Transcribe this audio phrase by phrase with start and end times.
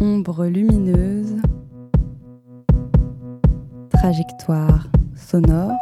[0.00, 1.34] Ombre lumineuse,
[3.90, 4.86] trajectoire
[5.16, 5.72] sonore,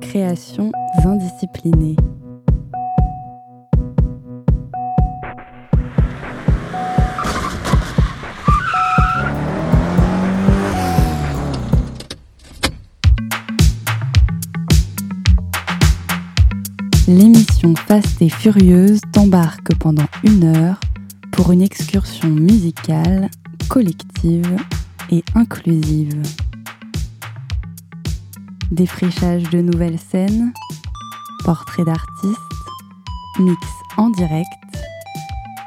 [0.00, 0.70] créations
[1.04, 1.96] indisciplinées.
[17.08, 20.78] L'émission Fast et Furieuse t'embarque pendant une heure
[21.52, 23.28] une excursion musicale,
[23.68, 24.56] collective
[25.10, 26.22] et inclusive.
[28.70, 30.52] Défrichage de nouvelles scènes,
[31.44, 32.40] portraits d'artistes,
[33.38, 33.60] mix
[33.98, 34.48] en direct,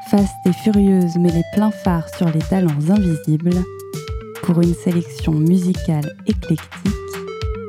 [0.09, 3.63] Fast et Furieuse met les pleins phares sur les talents invisibles
[4.43, 6.93] pour une sélection musicale éclectique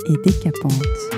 [0.09, 1.16] et décapante.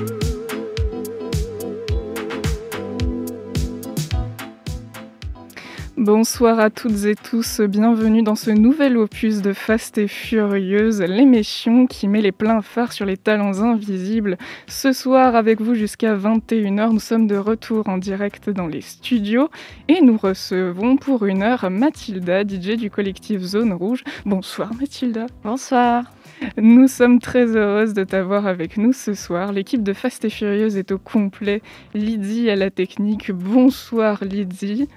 [6.09, 11.87] Bonsoir à toutes et tous, bienvenue dans ce nouvel opus de Fast et Furieuse, l'émission
[11.87, 14.39] qui met les pleins phares sur les talents invisibles.
[14.69, 19.51] Ce soir, avec vous jusqu'à 21h, nous sommes de retour en direct dans les studios
[19.89, 24.03] et nous recevons pour une heure Mathilda, DJ du collectif Zone Rouge.
[24.25, 25.27] Bonsoir Mathilda.
[25.45, 26.05] Bonsoir.
[26.57, 29.53] Nous sommes très heureuses de t'avoir avec nous ce soir.
[29.53, 31.63] L'équipe de Fast et Furieuse est au complet.
[31.95, 33.31] Lydie à la technique.
[33.33, 34.89] Bonsoir Lydie.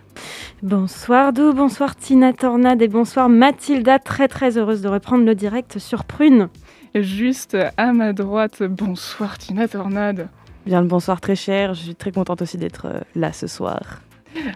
[0.62, 5.80] Bonsoir Dou, bonsoir Tina Tornade et bonsoir Mathilda, très très heureuse de reprendre le direct
[5.80, 6.50] sur Prune.
[6.94, 10.28] Juste à ma droite, bonsoir Tina Tornade.
[10.66, 14.02] Bien le bonsoir très cher, je suis très contente aussi d'être euh, là ce soir.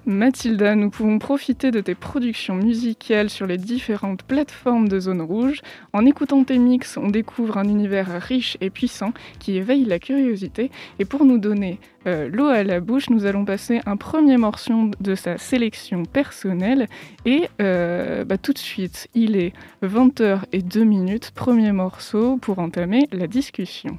[0.06, 5.62] Mathilda, nous pouvons profiter de tes productions musicales sur les différentes plateformes de Zone Rouge.
[5.94, 10.72] En écoutant tes mix, on découvre un univers riche et puissant qui éveille la curiosité.
[11.00, 14.92] Et pour nous donner euh, l'eau à la bouche, nous allons passer un premier morceau
[15.00, 16.88] de sa sélection personnelle.
[17.26, 19.54] Et euh, bah, tout de suite, il est
[19.84, 23.98] 20h et 2 minutes, premier morceau pour entamer la discussion.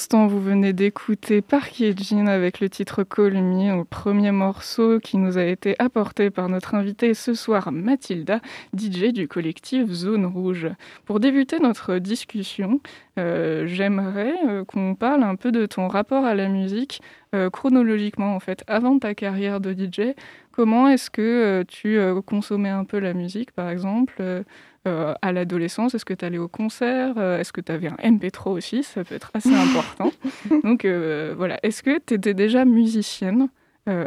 [0.00, 5.18] L'instant, vous venez d'écouter Park Jin avec le titre Call Me, le premier morceau qui
[5.18, 8.40] nous a été apporté par notre invitée ce soir, Mathilda,
[8.74, 10.68] DJ du collectif Zone Rouge.
[11.04, 12.80] Pour débuter notre discussion,
[13.18, 17.02] euh, j'aimerais euh, qu'on parle un peu de ton rapport à la musique
[17.34, 20.14] euh, chronologiquement, en fait, avant ta carrière de DJ.
[20.50, 24.44] Comment est-ce que tu consommais un peu la musique, par exemple
[24.88, 27.12] euh, à l'adolescence Est-ce que tu allais au concert?
[27.18, 28.82] Euh, Est-ce que tu avais un MP3 aussi?
[28.82, 30.10] Ça peut être assez important.
[30.64, 33.48] Donc euh, voilà, est-ce que tu étais déjà musicienne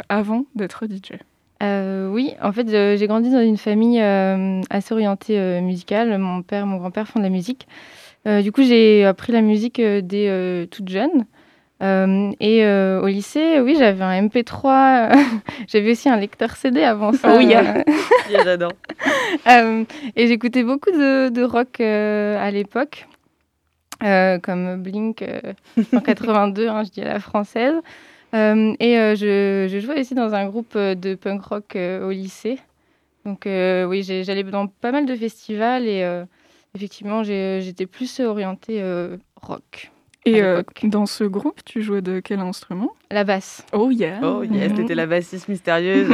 [0.07, 1.19] avant d'être DJ
[1.65, 2.67] oui, en fait,
[2.97, 6.17] j'ai grandi dans une famille assez orientée musicale.
[6.17, 7.69] Mon père, mon grand-père font de la musique.
[8.25, 11.25] du coup, j'ai appris la musique dès toute jeune.
[11.83, 15.11] Euh, et euh, au lycée, oui, j'avais un MP3.
[15.67, 17.35] j'avais aussi un lecteur CD avant ça.
[17.35, 17.83] Oh, yeah.
[18.43, 18.71] j'adore.
[19.47, 19.83] Euh,
[20.15, 23.07] et j'écoutais beaucoup de, de rock à l'époque,
[23.99, 25.23] comme Blink
[25.93, 27.75] en 82, hein, je dis à la française.
[28.33, 32.59] et je, je, jouais aussi dans un groupe de punk rock au lycée.
[33.25, 36.23] Donc oui, j'allais dans pas mal de festivals et
[36.75, 38.81] effectivement, j'étais plus orientée
[39.41, 39.91] rock.
[40.25, 42.93] Et euh, dans ce groupe, tu jouais de quel instrument?
[43.11, 43.65] La basse.
[43.73, 44.77] Oh yeah Oh yes, mhm.
[44.77, 46.07] t'étais la bassiste mystérieuse.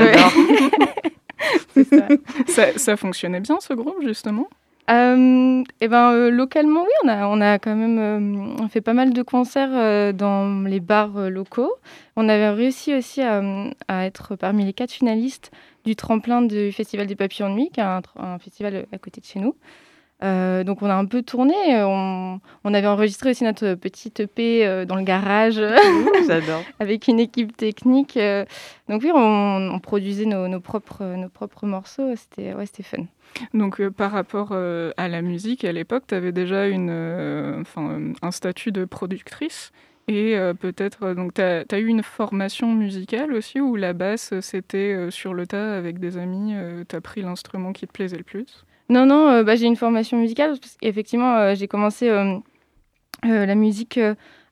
[1.76, 2.08] ça.
[2.48, 2.78] ça.
[2.78, 2.98] ça.
[2.98, 4.50] fonctionnait bien ce groupe justement?
[4.90, 8.94] Euh, eh ben, euh, localement, oui, on a, on a quand même euh, fait pas
[8.94, 11.74] mal de concerts dans les bars locaux.
[12.16, 13.44] On avait réussi aussi à,
[13.88, 15.52] à, être parmi les quatre finalistes
[15.86, 19.22] du tremplin du Festival des Papillons de Nuit, qui est un, un festival à côté
[19.22, 19.56] de chez nous.
[20.21, 21.54] Euh, donc on a un peu tourné.
[21.83, 25.60] On, avait enregistré aussi notre petite EP euh, dans le garage
[26.80, 28.18] avec une équipe technique.
[28.18, 28.45] Euh.
[28.89, 32.16] donc oui, on, produisait nos, propres, nos propres morceaux.
[32.16, 33.06] C'était ouais, fun.
[33.54, 37.63] Donc par rapport à la musique, à l'époque, tu avais déjà une,
[38.21, 39.71] un statut de productrice.
[40.07, 45.36] Et peut-être, donc tu as, eu une formation musicale aussi, où la basse, c'était sur
[45.36, 46.56] le tas avec des amis,
[46.88, 48.66] tu as pris l'instrument qui te plaisait le plus?
[48.90, 50.58] Non, non, euh, bah, j'ai une formation musicale.
[50.60, 52.40] Parce qu'effectivement, euh, j'ai commencé euh,
[53.24, 54.00] la musique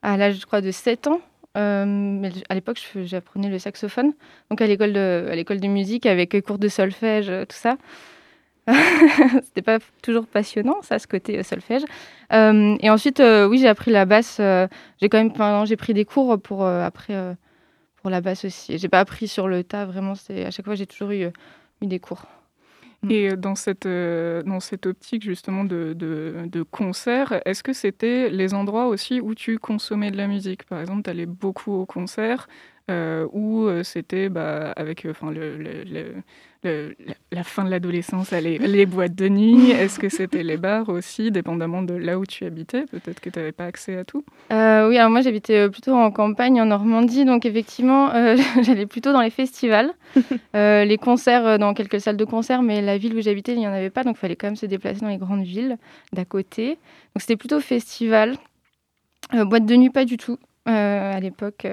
[0.01, 1.21] à l'âge, je crois, de 7 ans.
[1.55, 4.13] à l'époque, j'apprenais le saxophone.
[4.49, 7.77] Donc à l'école de, de musique, avec cours de solfège, tout ça.
[9.43, 11.83] C'était pas toujours passionnant, ça, ce côté solfège.
[12.31, 14.41] et ensuite, oui, j'ai appris la basse.
[15.01, 17.35] j'ai quand même, j'ai pris des cours pour après
[17.95, 18.77] pour la basse aussi.
[18.77, 20.15] J'ai pas appris sur le tas, vraiment.
[20.15, 21.27] C'est à chaque fois, j'ai toujours eu,
[21.81, 22.25] eu des cours.
[23.03, 23.11] Mm.
[23.11, 28.29] Et dans cette, euh, dans cette optique justement de, de, de concert, est-ce que c'était
[28.29, 30.65] les endroits aussi où tu consommais de la musique?
[30.65, 32.47] Par exemple, tu allais beaucoup au concert
[32.89, 36.23] euh, ou c'était bah, avec enfin, le, le,
[36.63, 41.31] la fin de l'adolescence, les, les boîtes de nuit Est-ce que c'était les bars aussi,
[41.31, 42.85] dépendamment de là où tu habitais?
[42.85, 45.93] Peut-être que tu n'avais pas accès à tout euh, Oui, alors moi j'habitais euh, plutôt
[45.93, 49.93] en campagne, en Normandie, donc effectivement euh, j'allais plutôt dans les festivals,
[50.53, 53.73] les concerts dans quelques salles de concert, mais la ville où j'habitais, il n'y en
[53.73, 55.77] avait pas, donc il fallait quand même se déplacer dans les grandes villes
[56.13, 56.69] d'à côté.
[56.69, 58.35] Donc c'était plutôt festival.
[59.33, 60.37] boîte de nuit, pas du tout.
[60.65, 61.65] à l'époque,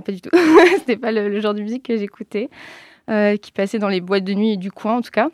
[0.00, 0.30] pas du tout.
[0.78, 2.48] c'était pas le, genre de musique que j'écoutais.
[3.10, 5.30] Euh, qui passait dans les boîtes de nuit du coin en tout cas.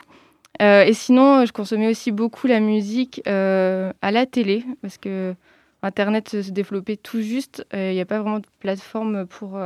[0.63, 5.35] Euh, et sinon, je consommais aussi beaucoup la musique euh, à la télé parce que
[5.83, 7.67] Internet se développait tout juste.
[7.75, 9.61] Il n'y a pas vraiment de plateforme pour,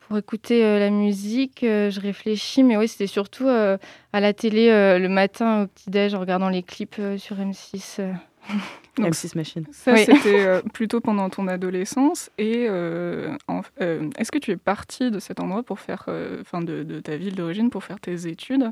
[0.00, 1.58] pour écouter la musique.
[1.60, 3.78] je réfléchis, mais oui, c'était surtout à
[4.20, 8.00] la télé le matin au petit-déj en regardant les clips sur M6.
[8.98, 9.66] M6 Machine.
[9.70, 12.30] Ça, c'était euh, plutôt pendant ton adolescence.
[12.38, 13.36] Et euh,
[13.80, 16.08] euh, est-ce que tu es partie de cet endroit pour faire,
[16.40, 18.70] enfin, de, de, ta ville d'origine pour faire tes études?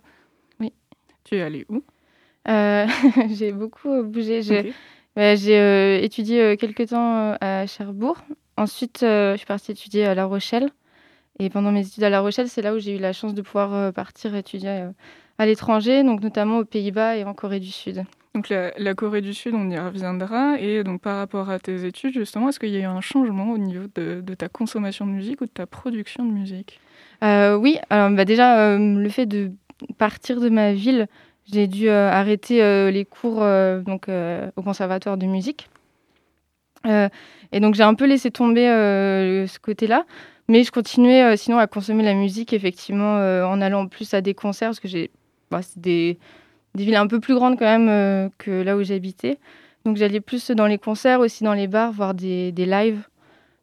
[0.60, 0.72] Oui.
[1.24, 1.82] Tu es allée où?
[3.30, 4.42] J'ai beaucoup bougé.
[5.16, 8.18] J'ai étudié quelques temps à Cherbourg.
[8.56, 10.70] Ensuite, je suis partie étudier à La Rochelle.
[11.40, 13.42] Et pendant mes études à La Rochelle, c'est là où j'ai eu la chance de
[13.42, 14.88] pouvoir partir étudier
[15.38, 18.04] à l'étranger, donc notamment aux Pays-Bas et en Corée du Sud.
[18.34, 20.60] Donc la, Corée du Sud, on y reviendra.
[20.60, 23.50] Et donc par rapport à tes études, justement, est-ce qu'il y a eu un changement
[23.50, 26.80] au niveau de, ta consommation de musique ou de ta production de musique?
[27.24, 29.50] Euh, Oui, alors bah, déjà, euh, le fait de
[29.96, 31.06] partir de ma ville,
[31.50, 32.58] j'ai dû euh, arrêter
[32.90, 33.44] les cours
[33.84, 34.08] donc,
[34.56, 35.68] au conservatoire de musique.
[36.84, 38.66] et donc j'ai un peu laissé tomber
[39.48, 40.04] ce côté-là.
[40.50, 44.68] Mais je continuais sinon à consommer la musique, effectivement, en allant plus à des concerts,
[44.68, 45.10] parce que j'ai...
[45.50, 46.18] Bah, des
[46.78, 49.38] des villes un peu plus grandes quand même euh, que là où j'habitais.
[49.84, 53.02] Donc j'allais plus dans les concerts, aussi dans les bars, voir des, des lives.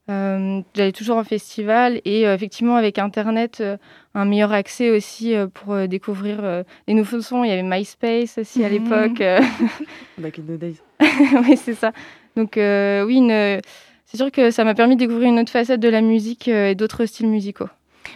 [0.09, 3.75] Euh, J'allais toujours en festival et euh, effectivement avec Internet, euh,
[4.13, 7.43] un meilleur accès aussi euh, pour euh, découvrir euh, des nouveaux sons.
[7.43, 8.73] Il y avait MySpace aussi à Mhm.
[8.73, 9.21] l'époque.
[9.21, 9.39] euh,
[10.19, 10.75] Back in the days.
[11.47, 11.91] oui, c'est ça.
[12.35, 13.59] Donc euh, oui, une-
[14.05, 16.69] c'est sûr que ça m'a permis de découvrir une autre facette de la musique euh,
[16.69, 17.69] et d'autres styles musicaux.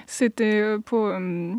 [0.05, 1.53] C'était pour, euh,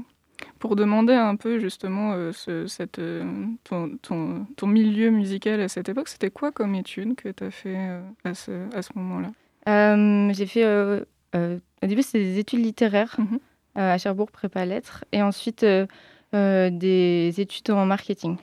[0.60, 3.24] pour demander un peu justement euh, ce- cette, euh,
[3.64, 6.08] ton, ton, ton milieu musical à cette époque.
[6.08, 9.32] C'était quoi comme étude que tu as fait euh, à ce, à ce moment-là?
[10.32, 13.38] J'ai fait, au début, c'était des études littéraires Mhm.
[13.74, 15.64] à Cherbourg, prépa lettres, et ensuite
[16.32, 18.36] des études en marketing.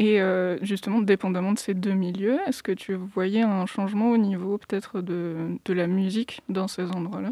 [0.00, 0.18] Et
[0.62, 5.00] justement, dépendamment de ces deux milieux, est-ce que tu voyais un changement au niveau peut-être
[5.00, 7.30] de, de la musique dans ces endroits-là?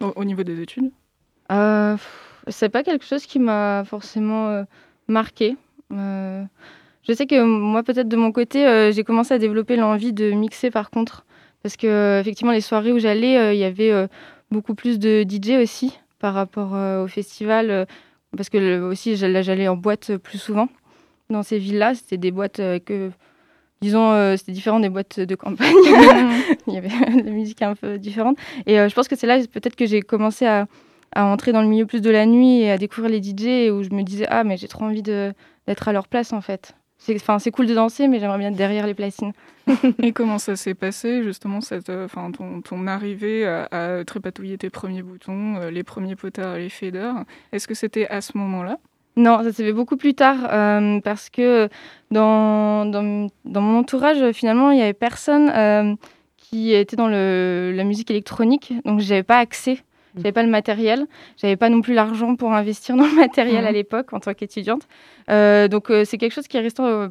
[0.00, 0.90] Au, au niveau des études?
[2.48, 4.64] C'est pas quelque chose qui m'a forcément euh,
[5.08, 5.56] marqué.
[5.92, 6.42] Euh,
[7.06, 10.30] je sais que moi, peut-être de mon côté, euh, j'ai commencé à développer l'envie de
[10.30, 11.24] mixer par contre.
[11.62, 13.90] Parce que, effectivement, les soirées où j'allais, il y avait
[14.50, 16.72] beaucoup plus de DJ aussi par rapport
[17.02, 17.86] au festival.
[18.36, 20.68] parce que le- aussi, j'allais en boîte plus souvent.
[21.30, 23.10] Dans ces villes-là, c'était des boîtes que.
[23.84, 25.74] Disons, euh, c'était différent des boîtes de campagne.
[26.66, 26.88] il y avait
[27.20, 28.38] de la musique un peu différente.
[28.64, 30.66] Et euh, je pense que c'est là peut-être que j'ai commencé à,
[31.14, 33.82] à entrer dans le milieu plus de la nuit et à découvrir les DJ où
[33.82, 35.32] je me disais ah mais j'ai trop envie de
[35.66, 36.74] d'être à leur place en fait.
[36.98, 39.32] C'est enfin c'est cool de danser mais j'aimerais bien être derrière les platines.
[40.02, 44.70] Et comment ça s'est passé justement cette, euh, ton, ton arrivée à, à trépatouiller tes
[44.70, 47.24] premiers boutons, euh, les premiers potards, les faders?
[47.52, 48.78] Est-ce que c'était à ce moment-là?
[49.16, 51.68] Non, ça s'est fait beaucoup plus tard euh, parce que
[52.10, 55.94] dans, dans, dans mon entourage finalement il y avait personne euh,
[56.36, 59.78] qui était dans le, la musique électronique donc j'avais pas accès.
[60.16, 61.06] J'avais pas le matériel,
[61.36, 63.66] j'avais pas non plus l'argent pour investir dans le matériel Mhm.
[63.68, 64.82] à l'époque en tant qu'étudiante.
[65.30, 67.08] Euh, donc euh, c'est quelque chose qui est resté euh,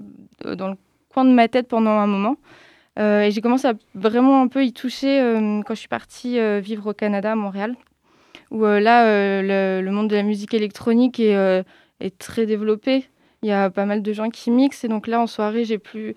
[0.55, 0.75] dans le
[1.13, 2.37] coin de ma tête pendant un moment.
[2.99, 6.39] Euh, et j'ai commencé à vraiment un peu y toucher euh, quand je suis partie
[6.39, 7.75] euh, vivre au Canada, à Montréal,
[8.51, 11.63] où là, le, le monde de la musique électronique est,
[11.99, 13.05] est très développé.
[13.41, 14.83] Il y a pas mal de gens qui mixent.
[14.83, 16.13] Et donc là, en soirée, j'ai plus,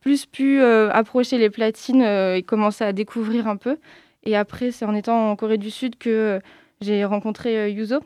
[0.00, 3.76] plus pu approcher les platines et commencer à découvrir un peu.
[4.24, 6.40] Et après, c'est en étant en Corée du Sud que euh,
[6.80, 8.00] j'ai rencontré euh, Yuzo,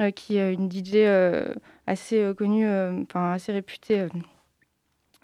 [0.00, 1.54] euh, qui est une DJ euh,
[1.86, 4.00] assez euh, connue, euh, enfin assez réputée.
[4.02, 4.08] euh,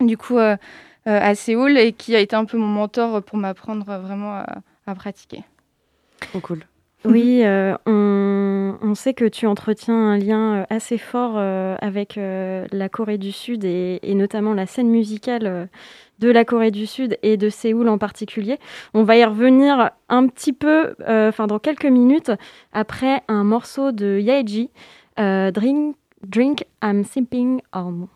[0.00, 0.56] du coup, euh,
[1.06, 4.58] euh, à Séoul et qui a été un peu mon mentor pour m'apprendre vraiment à,
[4.86, 5.42] à pratiquer.
[6.20, 6.64] Trop cool.
[7.06, 12.66] Oui, euh, on, on sait que tu entretiens un lien assez fort euh, avec euh,
[12.72, 15.66] la Corée du Sud et, et notamment la scène musicale euh,
[16.18, 18.58] de la Corée du Sud et de Séoul en particulier.
[18.92, 22.32] On va y revenir un petit peu, euh, enfin dans quelques minutes,
[22.72, 24.70] après un morceau de Yaeji,
[25.18, 28.08] euh, Drink, Drink I'm Sipping On.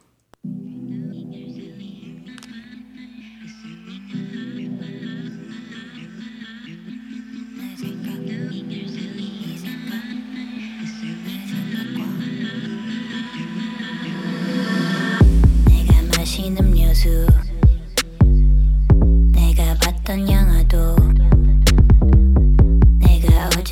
[16.51, 17.48] 내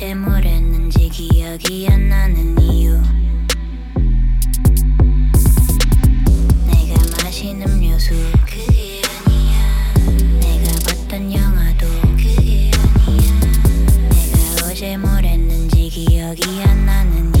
[0.05, 3.01] 뭘 했는지 기억이 안 나는 이유.
[6.67, 8.13] 내가 마신 음료수
[8.45, 9.93] 그게 아니야.
[10.39, 13.39] 내가 봤던 영화도 그게 아니야.
[14.11, 17.36] 내가 어제 뭘 했는지 기억이 안 나는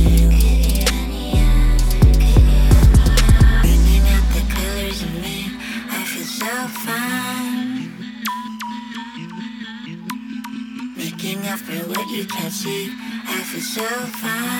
[13.77, 14.56] survive.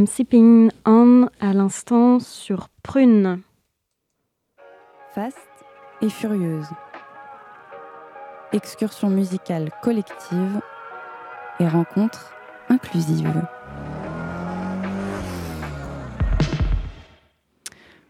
[0.00, 3.42] I'm Sipping On à l'instant sur Prune.
[5.14, 5.36] Faste
[6.00, 6.64] et furieuse.
[8.54, 10.62] Excursion musicale collective
[11.58, 12.32] et rencontre
[12.70, 13.30] inclusive.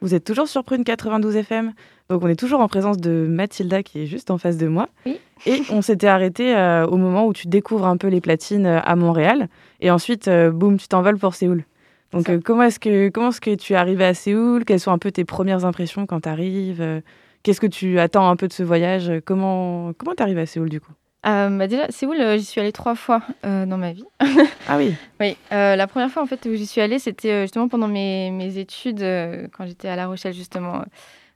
[0.00, 1.72] Vous êtes toujours sur Prune 92 FM.
[2.08, 4.88] Donc on est toujours en présence de Mathilda qui est juste en face de moi.
[5.06, 5.18] Oui.
[5.44, 8.80] Et on s'était arrêté euh, au moment où tu découvres un peu les platines euh,
[8.80, 9.48] à Montréal.
[9.80, 11.64] Et ensuite, euh, boum, tu t'envoles pour Séoul.
[12.12, 14.64] Donc euh, comment est-ce que comment est-ce que tu es arrivé à Séoul?
[14.64, 17.02] Quelles sont un peu tes premières impressions quand tu arrives
[17.42, 19.12] Qu'est-ce que tu attends un peu de ce voyage?
[19.24, 20.92] Comment comment t'es arrivé à Séoul du coup?
[21.26, 24.04] Euh, bah déjà, Séoul, euh, j'y suis allée trois fois euh, dans ma vie.
[24.68, 24.94] Ah oui.
[25.20, 27.88] Oui, euh, la première fois en fait où j'y suis allée, c'était euh, justement pendant
[27.88, 30.84] mes, mes études, euh, quand j'étais à La Rochelle justement.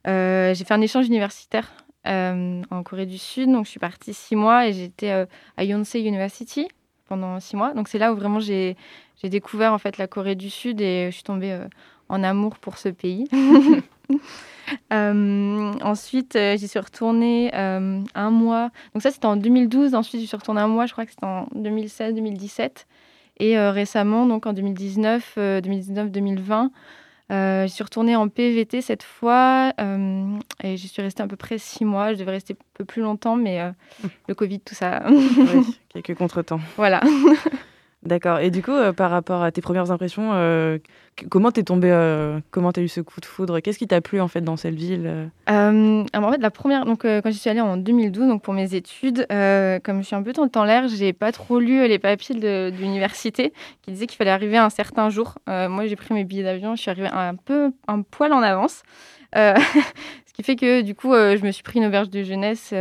[0.07, 1.71] Euh, j'ai fait un échange universitaire
[2.07, 5.25] euh, en Corée du Sud, donc je suis partie six mois et j'étais euh,
[5.57, 6.67] à Yonsei University
[7.09, 7.73] pendant six mois.
[7.73, 8.77] Donc c'est là où vraiment j'ai
[9.25, 11.67] j'ai découvert en fait la Corée du Sud et je suis tombée euh,
[12.09, 13.27] en amour pour ce pays.
[14.91, 18.71] Euh, ensuite, euh, j'y suis retournée un mois.
[18.93, 19.93] Donc ça, c'était en 2012.
[19.93, 22.85] Ensuite, j'y suis retournée un mois, je crois que c'était en 2016-2017.
[23.41, 26.71] Et récemment, donc en 2019, euh, 2019-2020,
[27.31, 31.35] euh, je suis retournée en PVT cette fois euh, et j'y suis restée à peu
[31.35, 32.13] près six mois.
[32.13, 33.71] Je devais rester un peu plus longtemps, mais euh,
[34.27, 35.03] le Covid, tout ça.
[35.09, 36.59] Oui, quelques contretemps.
[36.77, 37.01] voilà.
[38.05, 38.39] D'accord.
[38.39, 40.77] Et du coup, euh, par rapport à tes premières impressions, euh,
[41.31, 43.59] comment t'es tombé euh, Comment t'as eu ce coup de foudre?
[43.61, 45.25] Qu'est-ce qui t'a plu en fait dans cette ville euh?
[45.49, 48.75] Euh, en fait, la première, donc quand j'y suis allée en 2012, donc pour mes
[48.75, 52.71] études, comme je suis un peu dans l'air, j'ai pas trop lu les papiers de,
[52.79, 55.35] l'université qui disaient qu'il fallait arriver un certain jour.
[55.47, 58.83] Moi, j'ai pris mes billets d'avion, je suis arrivée un peu, un poil en avance,
[59.35, 62.71] ce qui fait que du coup, je me suis pris une auberge de jeunesse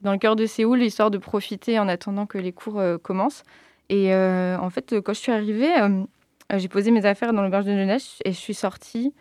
[0.00, 3.44] dans le cœur de Séoul, histoire de profiter en attendant que les cours commencent.
[3.88, 6.02] Et euh, en fait, quand je suis arrivée, euh,
[6.52, 9.14] euh, j'ai posé mes affaires dans l'auberge de jeunesse et je suis sortie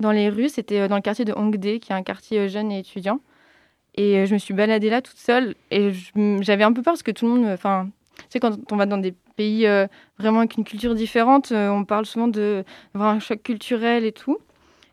[0.00, 0.48] dans les rues.
[0.48, 3.20] C'était dans le quartier de Hongdae, qui est un quartier jeune et étudiant.
[3.96, 5.54] Et je me suis baladée là toute seule.
[5.70, 5.92] Et
[6.40, 7.50] j'avais un peu peur parce que tout le monde.
[7.52, 9.66] Enfin, tu sais, quand on va dans des pays
[10.18, 14.38] vraiment avec une culture différente, on parle souvent de un choc culturel et tout.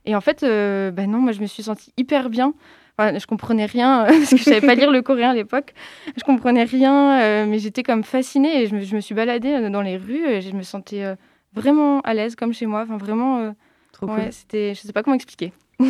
[0.05, 2.53] Et en fait, bah non, moi, je me suis sentie hyper bien.
[2.97, 5.73] Enfin, je comprenais rien parce que je savais pas lire le coréen à l'époque.
[6.17, 9.53] Je comprenais rien, euh, mais j'étais comme fascinée et je me, je me suis baladée
[9.53, 11.15] euh, dans les rues et je me sentais euh,
[11.53, 12.81] vraiment à l'aise comme chez moi.
[12.83, 13.39] Enfin, vraiment.
[13.39, 13.51] euh,
[13.91, 14.31] Trop Ouais, cool.
[14.33, 15.53] c'était, je sais pas comment expliquer.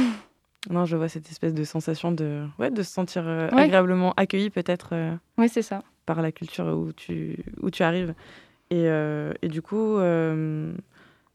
[0.70, 3.62] Non, je vois cette espèce de sensation de, ouais, de se sentir Ouais.
[3.64, 4.94] agréablement accueilli peut-être
[5.38, 5.82] Oui, c'est ça.
[6.06, 8.14] par la culture où tu, où tu arrives.
[8.70, 8.86] Et,
[9.42, 9.98] et du coup,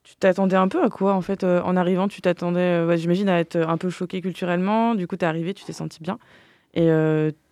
[0.04, 3.28] tu t'attendais un peu à quoi en fait euh, en arrivant Tu t'attendais, euh, j'imagine,
[3.28, 4.94] à être un peu choqué culturellement.
[4.94, 6.18] Du coup, t'es arrivé, tu t'es senti bien.
[6.74, 6.86] Et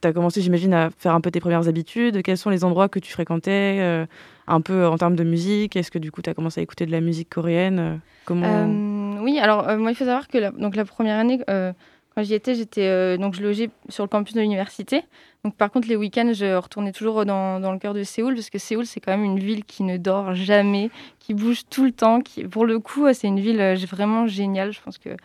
[0.01, 2.23] tu as commencé, j'imagine, à faire un peu tes premières habitudes.
[2.23, 4.07] Quels sont les endroits que tu fréquentais euh,
[4.47, 5.77] un peu en termes de musique?
[5.77, 7.97] Est-ce que du coup, tu as commencé à écouter de la musique coréenne Euh,
[8.31, 11.73] Euh, oui, alors euh, moi, il faut savoir que la, donc, la première année, euh,
[12.15, 15.05] quand j'y étais, j'étais, euh, donc, je logeais sur le campus de l'université.
[15.45, 18.51] Donc, par contre, les week-ends, je retournais toujours dans, dans le cœur de Séoul, parce
[18.51, 21.93] que Séoul, c'est quand même une ville qui ne dort jamais, qui bouge tout le
[21.93, 22.21] temps.
[22.51, 24.73] Pour le coup, euh, c'est une ville euh, vraiment géniale.
[24.73, 25.17] Je pense qu'il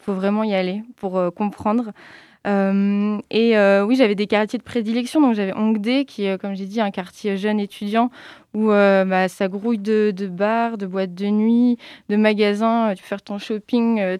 [0.00, 1.92] faut vraiment y aller pour comprendre.
[2.46, 5.22] Et oui, j'avais des quartiers de prédilection.
[5.22, 8.10] Donc, j'avais Hongdae, qui est, comme j'ai dit, un quartier jeune étudiant
[8.52, 11.78] où bah, ça grouille de, de bars, de boîtes de nuit,
[12.10, 12.92] de magasins.
[12.94, 14.18] Tu peux faire ton shopping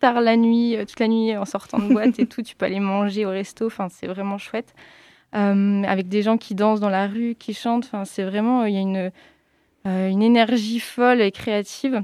[0.00, 2.42] tard la nuit, euh, toute la nuit en sortant de boîte et tout.
[2.42, 3.66] Tu peux aller manger au resto.
[3.66, 4.74] Enfin, c'est vraiment chouette.
[5.34, 7.86] Euh, avec des gens qui dansent dans la rue, qui chantent.
[7.86, 9.10] Enfin, c'est vraiment, il y a une,
[9.86, 12.02] euh, une énergie folle et créative.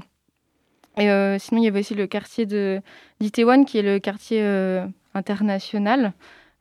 [0.97, 2.81] Et euh, sinon, il y avait aussi le quartier de
[3.19, 6.13] qui est le quartier euh, international,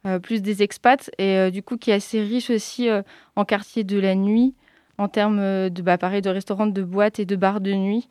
[0.06, 3.02] euh, plus des expats, et euh, du coup, qui est assez riche aussi euh,
[3.36, 4.54] en quartier de la nuit,
[4.96, 8.08] en termes euh, de, bah, de restaurants, de boîtes et de bars de nuit.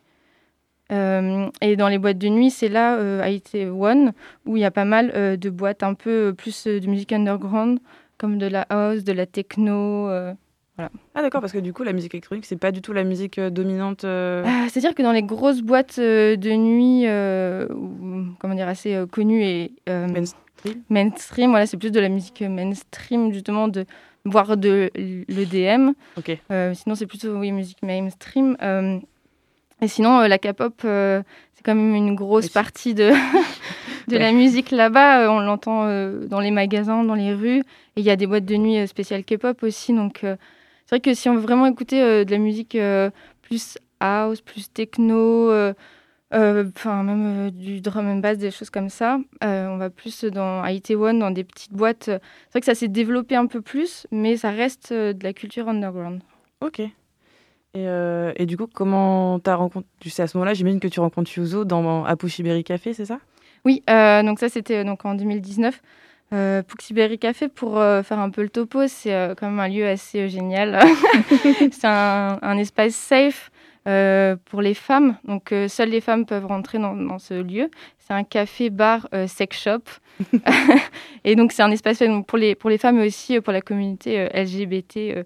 [0.92, 4.12] Euh, et dans les boîtes de nuit, c'est là, euh, à Itaewon,
[4.46, 6.86] où il y a pas mal euh, de boîtes un peu euh, plus euh, de
[6.86, 7.78] musique underground,
[8.18, 10.08] comme de la house, de la techno.
[10.10, 10.34] euh.
[10.78, 13.38] Ah d'accord, parce que du coup, la musique électronique, c'est pas du tout la musique
[13.38, 14.04] euh, dominante.
[14.04, 17.68] euh, Ah, C'est-à-dire que dans les grosses boîtes euh, de nuit, euh,
[18.40, 20.82] comment dire, assez euh, connues et euh, Mainstream.
[20.90, 23.84] mainstream, voilà, c'est plus de la musique mainstream, justement, de,
[24.24, 24.90] voire de
[25.28, 25.92] l'EDM.
[26.16, 26.36] Ok.
[26.50, 28.56] Euh, sinon, c'est plutôt, oui, musique mainstream.
[29.82, 31.22] Et sinon, euh, la K-pop, euh,
[31.54, 33.10] c'est quand même une grosse partie de,
[34.08, 35.24] de la musique là-bas.
[35.24, 35.86] Euh, on l'entend
[36.28, 37.58] dans les magasins, dans les rues.
[37.96, 39.92] Et il y a des boîtes de nuit spéciales K-pop aussi.
[39.92, 42.78] Donc, c'est vrai que si on veut vraiment écouter de la musique
[43.42, 45.50] plus house, plus techno,
[46.32, 51.14] enfin même du drum and bass, des choses comme ça, on va plus dans Itaewon,
[51.14, 52.04] dans des petites boîtes.
[52.04, 55.68] C'est vrai que ça s'est développé un peu plus, mais ça reste de la culture
[55.68, 56.22] underground.
[56.60, 56.82] Ok.
[57.74, 60.88] Et, euh, et du coup, comment t'as rencontré Tu sais, à ce moment-là, j'imagine que
[60.88, 63.18] tu rencontres Yuzo dans à Pushiberry Café, c'est ça?
[63.64, 65.80] Oui, euh, donc ça c'était euh, donc en 2019.
[66.32, 66.62] Euh,
[67.20, 70.28] Café, pour euh, faire un peu le topo, c'est euh, quand même un lieu assez
[70.28, 70.80] génial.
[71.70, 73.50] c'est un, un espace safe
[73.84, 75.16] pour les femmes.
[75.24, 77.68] Donc seules les femmes peuvent rentrer dans, dans ce lieu.
[77.98, 79.82] C'est un café-bar sex shop.
[81.24, 83.60] Et donc c'est un espace donc, pour, les, pour les femmes, mais aussi pour la
[83.60, 85.24] communauté euh, LGBT euh,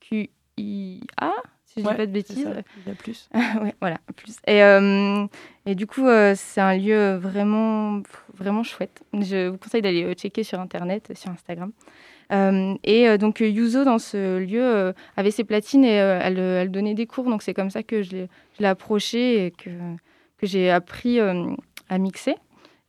[0.00, 1.32] QIA,
[1.74, 2.44] si je dis Ouais, pas de bêtises.
[2.44, 2.50] ça,
[2.84, 3.28] Il y a plus.
[3.34, 4.36] ouais, voilà, plus.
[4.46, 5.26] Et, euh,
[5.66, 8.02] et du coup, euh, c'est un lieu vraiment,
[8.34, 9.02] vraiment chouette.
[9.12, 11.72] Je vous conseille d'aller euh, checker sur Internet, sur Instagram.
[12.32, 17.06] Euh, et donc, Yuzo, dans ce lieu, avait ses platines et elle, elle donnait des
[17.06, 17.24] cours.
[17.24, 19.70] Donc, c'est comme ça que je l'ai je l'ai approchée et que,
[20.38, 22.36] que j'ai appris à mixer.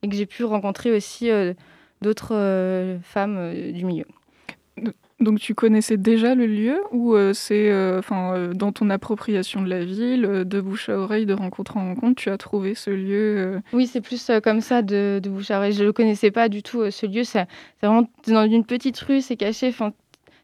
[0.03, 1.29] Et que j'ai pu rencontrer aussi
[2.01, 4.05] d'autres femmes du milieu.
[5.21, 9.61] Donc tu connaissais déjà le lieu ou euh, c'est euh, enfin euh, dans ton appropriation
[9.61, 12.89] de la ville, de bouche à oreille, de rencontre en rencontre, tu as trouvé ce
[12.89, 15.71] lieu Oui, c'est plus comme ça de, de bouche à oreille.
[15.71, 17.23] Je ne connaissais pas du tout, ce lieu.
[17.23, 17.47] C'est
[17.81, 19.69] vraiment dans une petite rue, c'est caché.
[19.69, 19.93] Enfin,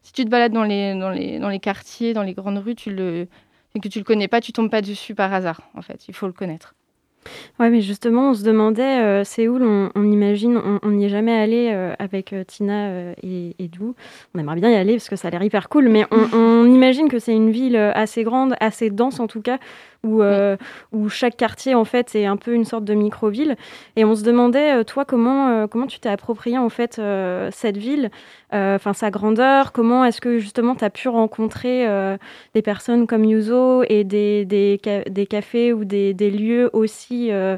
[0.04, 2.76] si tu te balades dans les, dans, les, dans les quartiers, dans les grandes rues,
[2.76, 3.28] tu le,
[3.82, 6.08] que tu le connais pas, tu tombes pas dessus par hasard, en fait.
[6.08, 6.76] Il faut le connaître.
[7.60, 11.34] Ouais, mais justement, on se demandait, euh, Séoul, on, on imagine, on n'y est jamais
[11.34, 13.94] allé euh, avec euh, Tina et, et Dou.
[14.34, 16.66] On aimerait bien y aller parce que ça a l'air hyper cool, mais on, on
[16.66, 19.60] imagine que c'est une ville assez grande, assez dense en tout cas,
[20.04, 20.24] où,
[20.92, 23.56] où chaque quartier en fait est un peu une sorte de micro-ville.
[23.96, 27.00] Et on se demandait, toi, comment, comment tu t'es approprié en fait
[27.52, 28.10] cette ville,
[28.52, 32.18] enfin sa grandeur, comment est-ce que justement tu as pu rencontrer euh,
[32.54, 37.32] des personnes comme Yuzo et des, des, ca- des cafés ou des, des lieux aussi,
[37.32, 37.58] euh,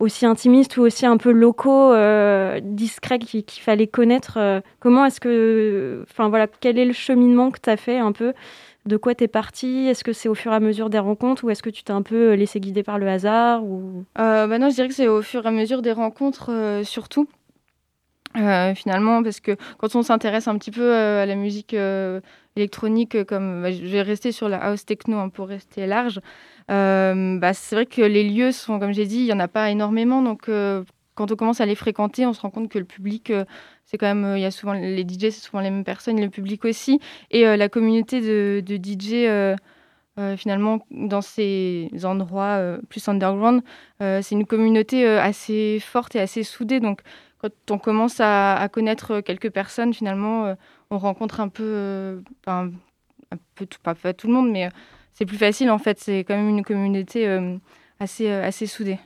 [0.00, 4.34] aussi intimistes ou aussi un peu locaux, euh, discrets qu'il fallait connaître.
[4.38, 6.04] euh, comment est-ce que.
[6.10, 8.32] Enfin voilà, quel est le cheminement que tu as fait un peu?
[8.86, 9.86] De quoi tu es parti?
[9.88, 11.92] Est-ce que c'est au fur et à mesure des rencontres ou est-ce que tu t'es
[11.92, 13.62] un peu laissé guider par le hasard.
[14.18, 16.84] Euh, bah non, je dirais que c'est au fur et à mesure des rencontres, euh,
[16.84, 17.26] surtout.
[18.36, 22.20] Euh, finalement, parce que quand on s'intéresse un petit peu euh, à la musique euh,
[22.56, 26.20] électronique, euh, comme bah, je vais rester sur la house techno hein, pour rester large,
[26.68, 29.70] bah, c'est vrai que les lieux sont, comme j'ai dit, il n'y en a pas
[29.70, 30.20] énormément.
[30.20, 30.50] Donc,
[31.14, 33.32] quand on commence à les fréquenter, on se rend compte que le public,
[33.84, 36.30] c'est quand même, il y a souvent les DJ, c'est souvent les mêmes personnes, le
[36.30, 39.56] public aussi, et la communauté de, de DJ.
[40.38, 43.62] finalement, dans ces endroits plus underground,
[44.00, 46.80] c'est une communauté assez forte et assez soudée.
[46.80, 47.02] Donc,
[47.44, 50.54] quand on commence à, à connaître quelques personnes, finalement, euh,
[50.90, 52.70] on rencontre un peu, euh, un
[53.54, 54.70] peu tout, pas, pas tout le monde, mais euh,
[55.12, 55.98] c'est plus facile en fait.
[55.98, 57.56] C'est quand même une communauté euh,
[58.00, 58.98] assez, euh, assez soudée.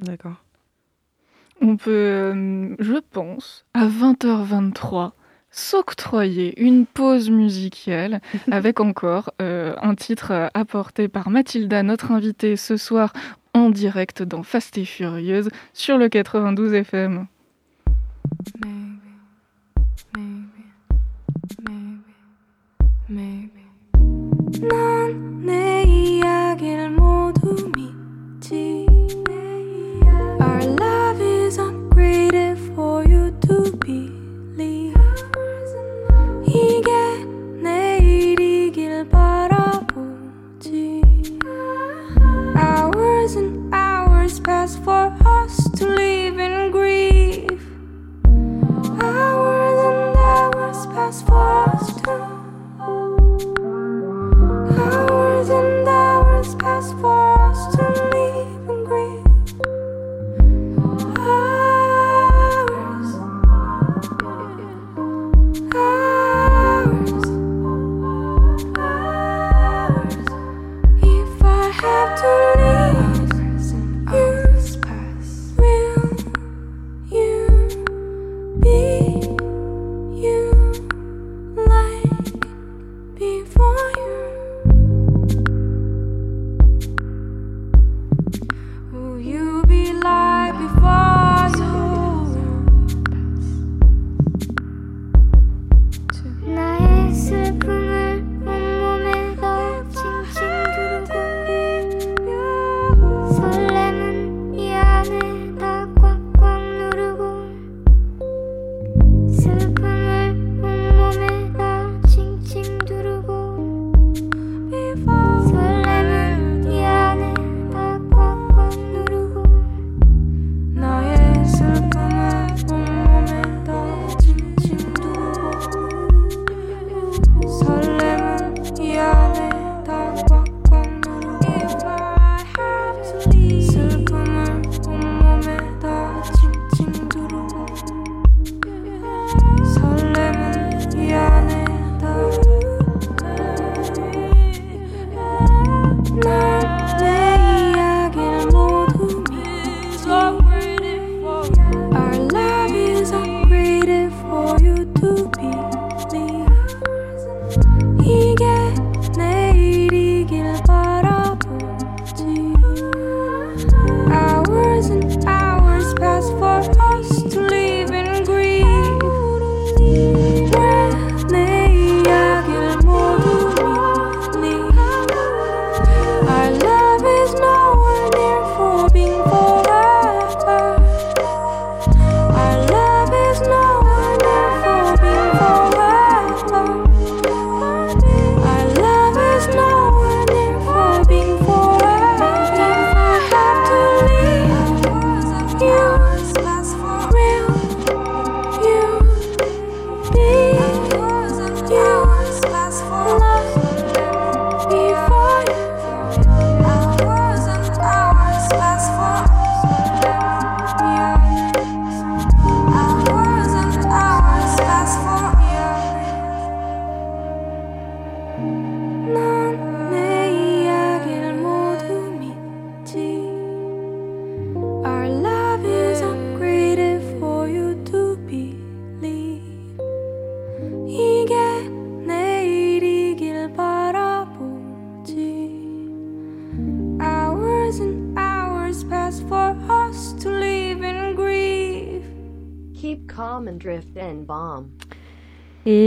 [0.00, 0.36] D'accord.
[1.60, 5.12] On peut, euh, je pense, à 20h23,
[5.50, 12.76] s'octroyer une pause musicale avec encore euh, un titre apporté par Mathilda, notre invitée ce
[12.76, 13.12] soir
[13.52, 17.26] en direct dans Fast et Furieuse sur le 92 FM.
[25.49, 28.85] 내 이야기를 모두 믿지
[30.39, 34.93] Our love is upgraded for you to believe
[36.45, 36.91] 이게
[37.63, 41.01] 내일이길 바라보지
[42.55, 45.42] Hours and hours pass for us
[51.04, 51.73] just for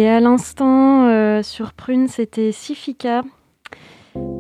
[0.07, 3.23] Et à l'instant, euh, sur Prune, c'était Sifika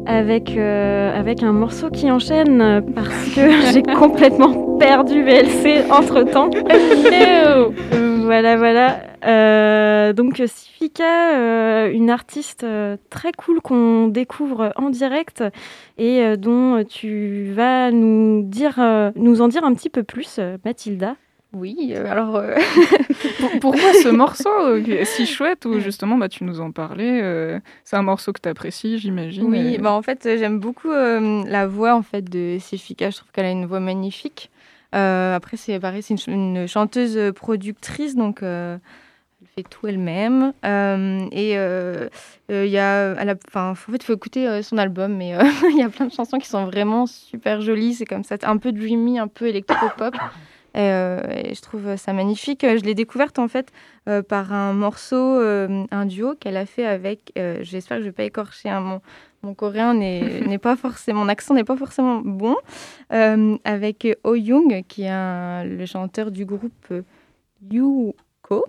[0.05, 6.49] avec, euh, avec un morceau qui enchaîne parce que j'ai complètement perdu VLC entre temps.
[8.23, 9.01] voilà, voilà.
[9.25, 12.65] Euh, donc Sifika, euh, une artiste
[13.09, 15.43] très cool qu'on découvre en direct
[15.97, 18.79] et dont tu vas nous, dire,
[19.17, 21.17] nous en dire un petit peu plus, Mathilda.
[21.57, 22.55] Oui, euh, alors euh,
[23.39, 27.95] Pour- pourquoi ce morceau euh, si chouette où justement bah, tu nous en parlais C'est
[27.95, 29.43] un morceau que tu apprécies, j'imagine.
[29.45, 33.09] Oui, et- bah en fait, j'aime beaucoup la voix en fait de Sifika.
[33.09, 34.49] Je trouve qu'elle a une voix magnifique.
[34.95, 38.77] Euh, après, c'est pareil, c'est une, ch- une chanteuse productrice, donc euh,
[39.41, 40.53] elle fait tout elle-même.
[40.65, 41.51] Euh, et
[42.49, 45.33] il y a, elle a- enfin, en fait, il faut écouter son album, mais
[45.71, 47.95] il y a plein de chansons qui sont vraiment super jolies.
[47.95, 50.15] C'est comme ça, un peu dreamy, un peu électro-pop.
[50.77, 52.61] Et, euh, et je trouve ça magnifique.
[52.63, 53.71] Je l'ai découverte en fait
[54.07, 57.33] euh, par un morceau, euh, un duo qu'elle a fait avec.
[57.61, 59.01] J'espère que je vais pas écorcher hein, mon,
[59.41, 62.55] mon coréen n'est pas forcément, mon accent n'est pas forcément bon,
[63.11, 66.93] euh, avec Oh Young, qui est un- le chanteur du groupe
[67.71, 68.65] Yuko.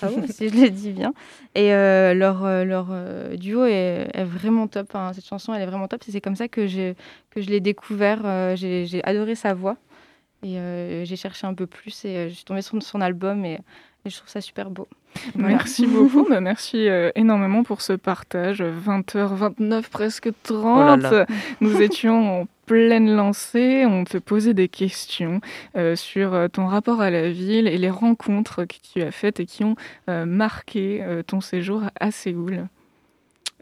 [0.00, 1.12] Ah bon, si je le dis bien.
[1.54, 4.94] Et euh, leur, leur euh, duo est, est vraiment top.
[4.94, 5.12] hein.
[5.12, 6.02] Cette chanson, elle est vraiment top.
[6.08, 6.94] C'est comme ça que, je
[7.36, 8.56] l'ai découvert.
[8.56, 9.76] J'ai adoré sa voix.
[10.46, 13.44] Et euh, j'ai cherché un peu plus et euh, je suis tombée sur son album
[13.44, 13.58] et,
[14.04, 14.86] et je trouve ça super beau.
[15.34, 15.48] Voilà.
[15.48, 18.62] Merci beaucoup, bah, merci euh, énormément pour ce partage.
[18.62, 20.56] 20h29, presque 30.
[20.62, 21.26] Oh là là.
[21.60, 25.40] Nous étions en pleine lancée, on te posait des questions
[25.76, 29.46] euh, sur ton rapport à la ville et les rencontres que tu as faites et
[29.46, 29.76] qui ont
[30.08, 32.68] euh, marqué euh, ton séjour à Séoul.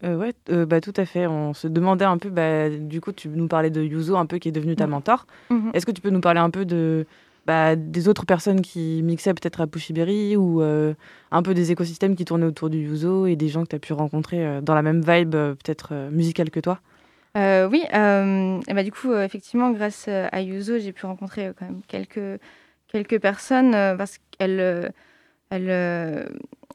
[0.04, 1.26] Euh, ouais, euh, bah, tout à fait.
[1.26, 4.38] On se demandait un peu, bah, du coup, tu nous parlais de Yuzo, un peu
[4.38, 5.26] qui est devenu ta mentor.
[5.50, 5.70] Mhm.
[5.74, 7.06] Est-ce que tu peux nous parler un peu de,
[7.46, 10.94] bah, des autres personnes qui mixaient peut-être à Pushiberi ou euh,
[11.30, 13.80] un peu des écosystèmes qui tournaient autour du Yuzo et des gens que tu as
[13.80, 16.80] pu rencontrer euh, dans la même vibe, peut-être musicale que toi?
[17.36, 22.40] Oui, et bah, du coup, effectivement, grâce à Yuzo, j'ai pu rencontrer quand même quelques,
[22.94, 24.88] quelques personnes parce qu'elle, euh,
[25.50, 26.24] elle, euh,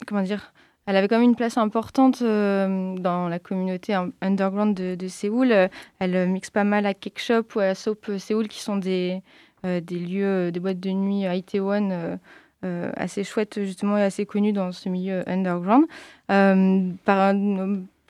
[0.05, 0.53] comment dire,
[0.89, 5.51] elle avait quand même une place importante euh, dans la communauté un- underground de, Séoul.
[5.99, 8.77] Elle euh, mixe pas mal à Cake Shop ou à Soap euh, Séoul, qui sont
[8.77, 9.21] des,
[9.63, 12.17] des lieux, des boîtes de nuit à Itaewon
[12.63, 15.85] assez chouettes justement et assez connues dans ce milieu underground.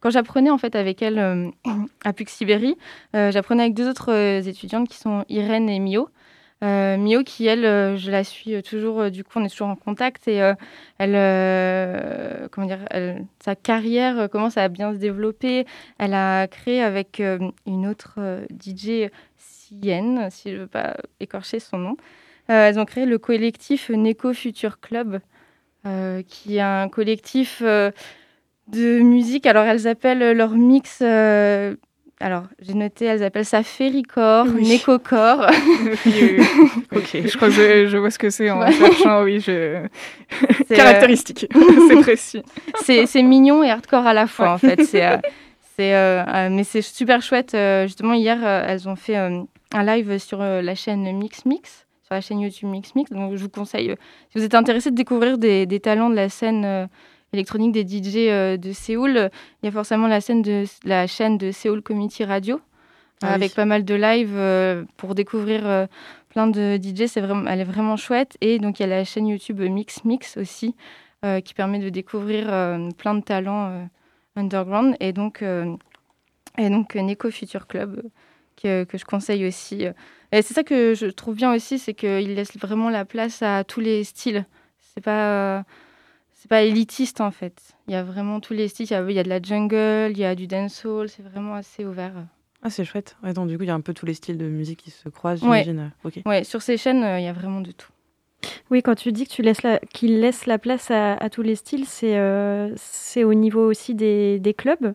[0.01, 1.49] Quand j'apprenais en fait avec elle euh,
[2.05, 2.77] à Puxiberi,
[3.15, 4.13] euh, j'apprenais avec deux autres
[4.47, 6.09] étudiantes qui sont Irène et Mio.
[6.61, 9.69] Euh, Mio qui elle, euh, je la suis euh, toujours, du coup on est toujours
[9.69, 10.41] en contact et
[10.97, 15.65] elle, comment dire, elle- sa carrière commence à bien se développer.
[15.99, 17.21] Elle a créé avec
[17.65, 18.19] une autre
[18.49, 21.97] DJ Sienne, si je veux pas écorcher son nom.
[22.47, 25.19] Elles ont créé le collectif Neko Future Club,
[26.27, 29.45] qui est un collectif de musique.
[29.45, 31.01] Alors, elles appellent leur mix.
[32.21, 34.69] Alors, j'ai noté, elles appellent ça Ferrycore, Oui.
[34.73, 35.45] Necocore.
[36.95, 37.09] Ok.
[37.25, 38.71] Je crois que je, je vois ce que c'est en Ouais.
[38.73, 39.77] cherchant, oui, je...
[40.67, 41.47] C'est, euh, caractéristique,
[41.87, 42.43] c'est précis.
[42.83, 44.83] c'est mignon et hardcore à la fois, en fait.
[44.83, 45.17] C'est, euh,
[45.79, 47.55] euh, mais c'est super chouette.
[47.83, 52.41] Justement, hier, elles ont fait un live sur la chaîne Mix Mix, sur la chaîne
[52.41, 53.11] YouTube Mix Mix.
[53.11, 53.95] Donc, je vous conseille,
[54.31, 56.87] si vous êtes intéressé de découvrir des, des talents de la scène
[57.33, 59.29] électronique des DJ euh, de Séoul,
[59.61, 62.59] il y a forcément la, scène de, la chaîne de Séoul Community Radio, euh,
[63.21, 63.33] Ah oui.
[63.33, 65.87] avec pas mal de live euh, pour découvrir
[66.29, 67.07] plein de DJ.
[67.07, 68.37] C'est vraiment, elle est vraiment chouette.
[68.41, 70.75] Et donc, il y a la chaîne YouTube Mix Mix aussi,
[71.25, 73.83] euh, qui permet de découvrir euh, plein de talents euh,
[74.35, 74.95] underground.
[74.99, 75.43] Et donc,
[76.57, 78.01] et donc Neko Future Club,
[78.61, 79.85] que, que je conseille aussi.
[80.31, 83.63] Et c'est ça que je trouve bien aussi, c'est qu'il laisse vraiment la place à
[83.63, 84.45] tous les styles.
[84.79, 85.63] C'est pas,
[86.41, 87.61] c'est pas élitiste en fait.
[87.87, 88.87] Il y a vraiment tous les styles.
[88.89, 91.09] Il y a, il y a de la jungle, il y a du dancehall.
[91.09, 92.13] C'est vraiment assez ouvert.
[92.63, 93.17] Ah, c'est chouette.
[93.23, 94.91] Ouais, donc, du coup, il y a un peu tous les styles de musique qui
[94.91, 95.63] se croisent, Ouais.
[95.63, 95.91] j'imagine.
[96.05, 96.19] Ok.
[96.25, 97.89] Ouais, sur ces chaînes, euh, il y a vraiment de tout.
[98.71, 101.41] Oui, quand tu dis que tu laisses la, qu'il laisse la place à, à tous
[101.41, 104.93] les styles, c'est euh, c'est au niveau aussi des, des clubs,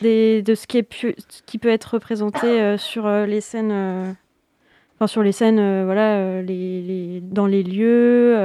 [0.00, 3.40] des, de ce qui, est pu- ce qui peut être représenté euh, sur euh, les
[3.40, 4.12] scènes, euh,
[4.96, 8.36] enfin sur les scènes, euh, voilà, euh, les, les- dans les lieux.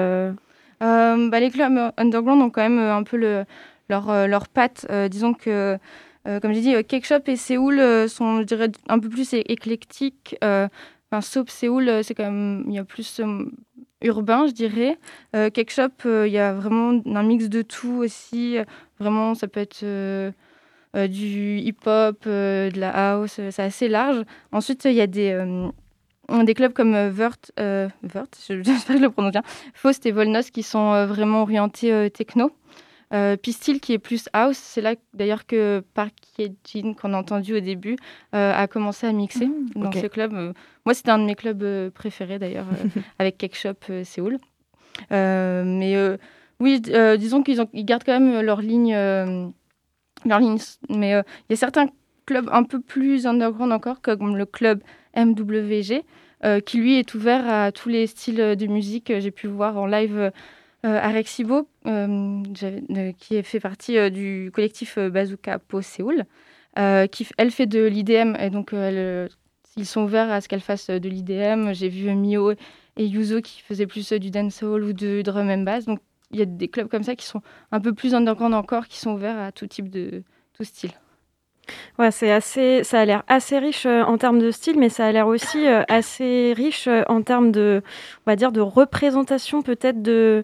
[0.84, 1.30] Euh.
[1.30, 3.46] Bah, les clubs underground ont quand même euh, un peu le,
[3.90, 4.86] leur, euh, leur patte.
[5.10, 5.78] Disons que,
[6.26, 10.38] comme j'ai dit, Cake Shop et Séoul sont, je dirais, un peu plus éclectiques.
[10.42, 13.22] Enfin, Séoul, c'est quand même, il y a plus
[14.02, 14.98] urbain, je dirais.
[15.36, 18.58] Euh, Cake Shop, il y a vraiment un mix de tout aussi.
[19.00, 19.84] Vraiment, ça peut être
[21.08, 24.24] du hip-hop, de la house, c'est assez large.
[24.52, 25.34] Ensuite, il y a des,
[26.32, 27.90] euh, des clubs comme euh, Vert, euh,
[28.48, 32.10] j'espère que je le prononce bien, Faust et Volnos qui sont euh, vraiment orientés euh,
[32.10, 32.52] techno.
[33.14, 37.60] Euh, Pistil qui est plus house, c'est là d'ailleurs que Parkiejin qu'on a entendu au
[37.60, 37.96] début
[38.34, 39.98] euh, a commencé à mixer dans ok.
[40.02, 40.34] ce club.
[40.34, 40.54] Euh,
[40.86, 42.66] moi c'était un de mes clubs préférés d'ailleurs
[43.20, 44.40] avec Cake Shop Séoul.
[45.12, 45.96] Mais
[46.60, 46.82] oui,
[47.20, 48.94] disons qu'ils ont- ils gardent quand même leur ligne,
[50.26, 50.58] leur ligne.
[50.90, 51.88] Mais il y a certains
[52.26, 54.82] clubs un peu plus underground encore, comme le club
[55.16, 56.04] MWG,
[56.44, 59.06] euh, qui lui est ouvert à tous les styles de musique.
[59.06, 60.32] que J'ai pu voir en live
[60.86, 62.44] euh, à Rexibo, euh,
[62.92, 66.26] euh, qui fait partie du collectif Bazooka Po Séoul,
[67.10, 68.76] qui elle fait de l'IDM et donc
[69.78, 71.72] ils sont ouverts à ce qu'elle fasse de l'IDM.
[71.72, 72.52] J'ai vu Mio
[72.98, 75.86] et Yuzo qui faisaient plus du dancehall ou de drum and bass.
[75.86, 76.00] Donc
[76.32, 79.00] il y a des clubs comme ça qui sont un peu plus underground encore, qui
[79.00, 80.92] sont ouverts à tout type de tout style.
[82.00, 85.06] Ouais, c'est assez, ça a l'air assez riche euh, en termes de style, mais ça
[85.06, 87.82] a l'air aussi euh, assez riche euh, en termes de,
[88.26, 90.44] on va dire, de représentation peut-être de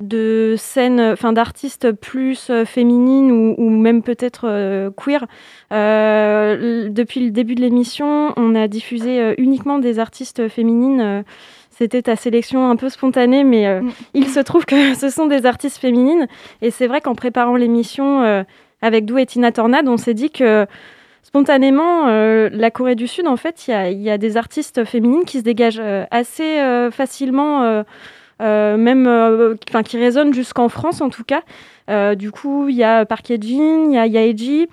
[0.00, 5.26] de scènes, enfin d'artistes plus féminines ou, ou même peut-être queer.
[5.70, 11.22] Depuis le début de l'émission, on a diffusé uniquement des artistes féminines.
[11.68, 13.90] c'était ta sélection un peu spontanée, mais euh, Mm.
[14.14, 16.26] il se trouve que ce sont des artistes féminines.
[16.62, 18.42] Et c'est vrai qu'en préparant l'émission euh,
[18.82, 20.66] avec Dou et Tina Tornade, on s'est dit que
[21.22, 24.84] spontanément, euh, la Corée du Sud, en fait, il y a, y a des artistes
[24.84, 27.84] féminines qui se dégagent euh, assez euh, facilement,
[28.40, 31.42] même qui résonnent jusqu'en France en tout cas.
[32.14, 34.68] Du coup, il y a Park Ye-jin, il y a Yaeji,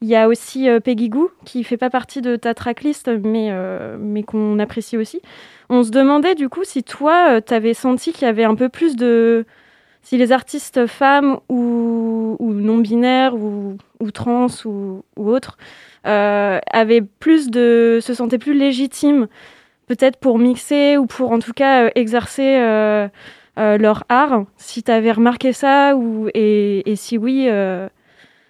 [0.00, 3.52] il y a aussi Peggy Goo, qui fait pas partie de ta tracklist, mais,
[3.98, 5.20] mais qu'on apprécie aussi.
[5.68, 8.68] On se demandait du coup si toi, tu avais senti qu'il y avait un peu
[8.68, 9.44] plus de...
[10.02, 15.56] Si les artistes femmes ou, non-binaires ou, ou trans ou, autres
[16.06, 18.00] euh, avaient plus de...
[18.02, 19.28] se sentaient plus légitimes,
[19.86, 23.08] peut-être pour mixer ou pour en tout cas euh, exercer euh,
[23.56, 24.44] leur art.
[24.56, 27.48] Si tu avais remarqué ça ou, et, si oui,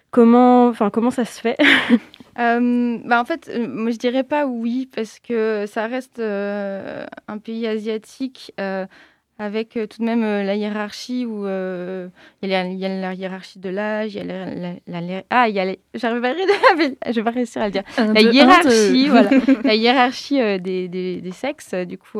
[0.09, 1.57] comment, comment ça se fait?
[2.35, 8.55] Bah en fait, moi je dirais pas oui parce que ça reste un pays asiatique
[9.39, 12.07] avec euh, tout de même euh, la hiérarchie où euh,
[12.41, 14.45] il y, a la- il y a la hiérarchie de l'âge, il y a la,
[14.87, 17.61] la- la- ah il y a les- j'arrive pas à le- je vais pas réussir
[17.61, 17.83] à le dire.
[17.97, 19.29] La hiérarchie voilà.
[19.63, 22.19] La hiérarchie des, des, des sexes du coup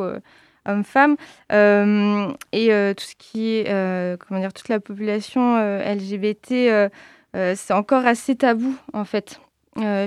[0.66, 1.16] hommes-femmes
[1.52, 6.90] euh, et tout ce qui est comment dire toute la population LGBT
[7.54, 9.40] c'est encore assez tabou en fait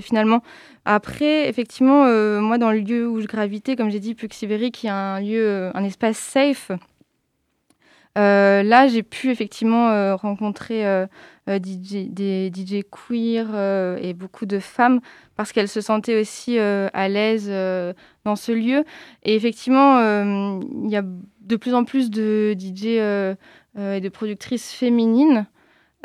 [0.02, 0.42] finalement.
[0.86, 2.06] Après, effectivement,
[2.40, 5.70] moi, dans le lieu où je gravitais, comme j'ai dit, Puxiveri, qui est un lieu,
[5.74, 6.72] un espace safe,
[8.18, 11.06] là, j'ai pu effectivement euh, rencontrer euh,
[11.50, 15.00] euh, DJ, des DJ queer euh, et beaucoup de femmes
[15.36, 17.94] parce qu'elles se sentaient aussi euh, à l'aise euh,
[18.26, 18.84] dans ce lieu.
[19.24, 21.04] Et effectivement, euh, il y a
[21.42, 23.36] de plus en plus de DJ euh,
[23.78, 25.46] euh, et de productrices féminines.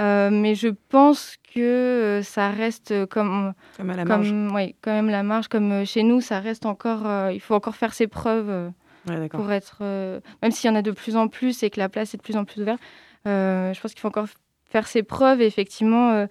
[0.01, 4.33] Euh, mais je pense que euh, ça reste euh, comme, Comme à la marge.
[4.55, 7.07] ouais, quand même la marge, comme euh, chez nous, ça reste encore.
[7.07, 8.71] euh, il faut encore faire ses preuves euh,
[9.09, 9.79] Ouais, pour être.
[9.83, 12.17] euh, même s'il y en a de plus en plus et que la place est
[12.19, 12.81] de plus en plus ouverte,
[13.27, 14.27] euh, je pense qu'il faut encore
[14.65, 15.41] faire ses preuves.
[15.41, 16.27] Et effectivement,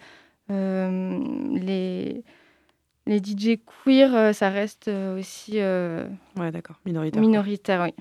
[0.49, 1.19] euh,
[1.53, 2.23] les,
[3.07, 6.07] les DJ queer, ça reste aussi Ouais.
[6.85, 7.21] Minoritaire.
[7.21, 7.81] minoritaire.
[7.83, 7.93] Oui.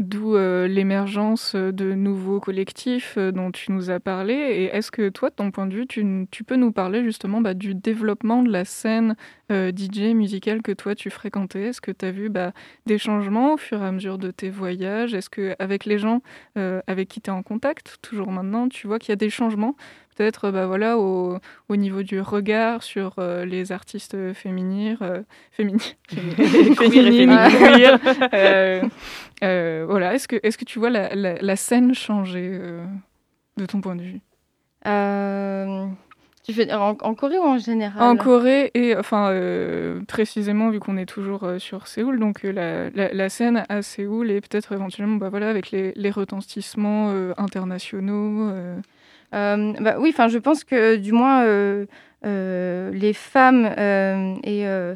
[0.00, 4.32] D'où euh, l'émergence de nouveaux collectifs euh, dont tu nous as parlé.
[4.32, 7.52] Et est-ce que toi, de ton point de vue, tu, peux nous parler justement bah,
[7.52, 9.14] du développement de la scène
[9.52, 11.64] euh, DJ musicale que toi tu fréquentais?
[11.64, 12.52] Est-ce que tu as vu bah,
[12.86, 15.12] des changements au fur et à mesure de tes voyages?
[15.12, 16.22] Est-ce que avec les gens
[16.56, 19.28] euh, avec qui tu es en contact, toujours maintenant, tu vois qu'il y a des
[19.28, 19.76] changements
[20.20, 21.38] Peut-être bah, voilà, au,
[21.70, 25.22] au niveau du regard sur euh, les artistes féminines, euh,
[25.58, 27.98] fémini- féminines, féminines, queer,
[28.34, 28.82] euh,
[29.42, 32.84] euh, voilà, est-ce que, est que tu vois la, la, la scène changer euh,
[33.56, 34.20] de ton point de vue?
[36.44, 38.02] Tu fais en, en Corée ou en général?
[38.02, 42.52] En Corée et enfin euh, précisément vu qu'on est toujours euh, sur Séoul, donc euh,
[42.52, 47.08] la, la, la scène à Séoul et peut-être éventuellement bah, voilà, avec les, les retentissements
[47.38, 48.50] internationaux.
[49.34, 49.72] Euh.
[49.72, 51.86] Euh, bah, oui, enfin, je pense que du moins euh,
[52.24, 54.94] euh, les femmes euh, et, euh,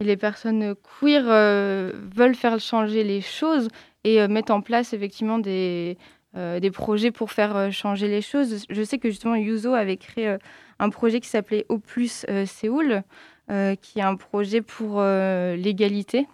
[0.00, 3.68] et les personnes queer euh, veulent faire changer les choses
[4.04, 5.96] et euh, mettre en place effectivement des,
[6.36, 8.64] euh, des projets pour faire euh, changer les choses.
[8.68, 10.38] Je sais que justement Yuzo avait créé euh,
[10.78, 13.02] un projet qui s'appelait Au plus euh, Séoul,
[13.50, 16.26] euh, qui est un projet pour euh, l'égalité.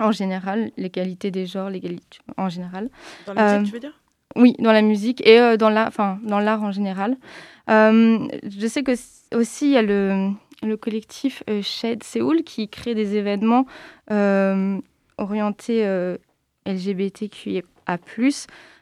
[0.00, 2.90] En général, l'égalité des genres, l'égalité en général.
[3.26, 4.00] Dans la musique, Euh, tu veux dire?
[4.36, 5.92] Oui, dans la musique et euh, dans l'art,
[6.62, 7.16] en général.
[7.70, 8.18] Euh,
[8.48, 8.92] je sais que
[9.34, 10.30] aussi il y a le,
[10.64, 13.66] le collectif euh, Shed Séoul qui crée des événements
[14.10, 14.78] euh,
[15.18, 16.16] orientée euh,
[16.66, 17.62] LGBTQIA+.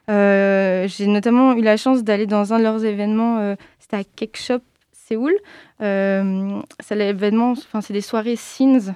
[0.07, 4.61] J'ai notamment eu la chance d'aller dans un de leurs événements, c'était à Cake Shop
[4.91, 5.33] Séoul.
[5.79, 8.95] C'est l'événement, c'est des soirées Scenes.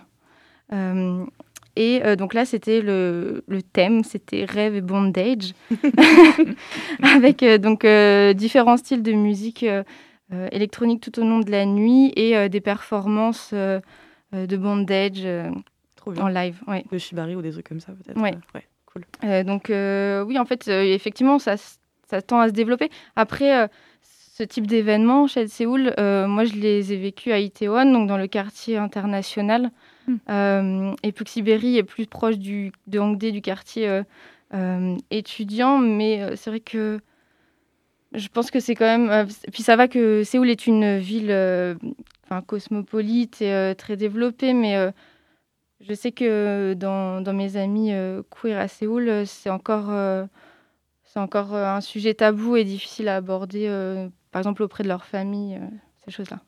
[1.78, 5.54] Et euh, donc là, c'était le, le thème, c'était rêve et bondage,
[7.04, 9.64] avec euh, donc euh, différents styles de musique
[10.52, 15.26] électronique tout au long de la nuit et des performances de bondage
[16.06, 16.62] en live.
[16.68, 16.84] Ouais.
[16.92, 18.20] De Shibari ou des trucs comme ça, peut-être.
[18.20, 18.36] Ouais.
[18.54, 19.06] Ouais, cool.
[19.46, 21.56] Donc oui, en fait, effectivement, ça,
[22.26, 22.90] tend à se développer.
[23.16, 23.70] Après,
[24.02, 28.28] ce type d'événement chez Séoul, moi, je les ai vécus à Itaewon, donc dans le
[28.28, 29.72] quartier international.
[30.30, 34.04] Euh, et Puxiberi est plus proche du, de Hongdae, du quartier euh,
[34.54, 37.00] euh, étudiant, mais c'est vrai que
[38.14, 39.28] je pense que c'est quand même...
[39.52, 41.32] puis ça va que Séoul est une ville
[42.24, 44.94] enfin, cosmopolite et très développée, mais...
[45.82, 49.92] je sais que dans, dans mes amis euh, queer à Séoul, c'est encore,
[51.16, 53.68] encore un sujet tabou et difficile à aborder,
[54.32, 55.60] par exemple auprès de leur famille,
[56.06, 56.40] ces choses-là.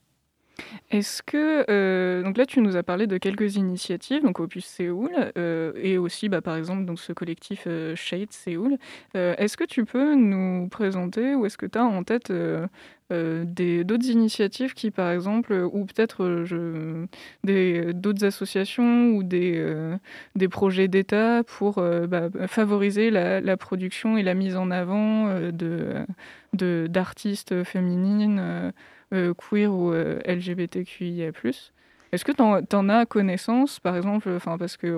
[0.92, 5.12] Est-ce que euh, donc là tu nous as parlé de quelques initiatives donc Opus Séoul
[5.38, 8.78] euh, et aussi bah, par exemple donc ce collectif euh, Shade Séoul.
[9.14, 12.32] Est-ce que tu peux nous présenter ou est-ce que tu as en tête
[13.12, 16.46] d'autres initiatives qui par exemple ou peut-être
[17.44, 19.96] d'autres associations ou des
[20.36, 26.06] des projets d'État pour bah, favoriser la, la production et la mise en avant de
[26.54, 28.74] d'artistes féminines
[29.34, 31.32] queer ou euh, LGBTQIA+.
[32.12, 34.98] Est-ce que tu en, as connaissance, par exemple, parce que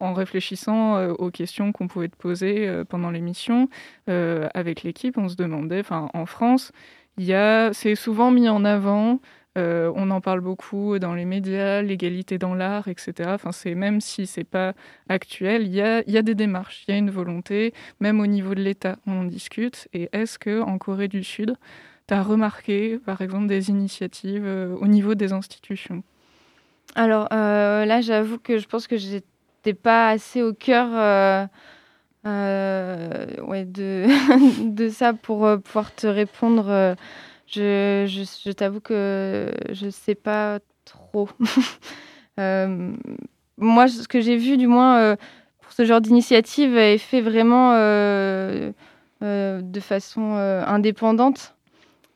[0.00, 3.68] en réfléchissant euh, aux questions qu'on pouvait te poser euh, pendant l'émission
[4.08, 6.72] euh, avec l'équipe, on se demandait, en France,
[7.18, 9.20] c'est souvent mis en avant.
[9.56, 13.36] euh, on en parle beaucoup dans les médias, l'égalité dans l'art, etc.
[13.52, 14.72] C'est même si c'est pas
[15.08, 18.26] actuel, il y a, y a des démarches, il y a une volonté, même au
[18.26, 19.88] niveau de l'État, on en discute.
[19.92, 21.54] Et est-ce que en Corée du Sud,
[22.06, 26.02] tu as remarqué, par exemple, des initiatives euh, au niveau des institutions?
[26.94, 31.46] Alors euh, là, j'avoue que je pense que j'étais pas assez au cœur euh,
[33.64, 36.96] de, ça pour pouvoir te répondre.
[37.46, 41.28] je t'avoue que je sais pas trop.
[43.56, 45.16] Moi, ce que j'ai vu, du moins,
[45.60, 47.72] pour ce genre d'initiative, est fait vraiment
[49.20, 50.36] de façon
[50.66, 51.53] indépendante.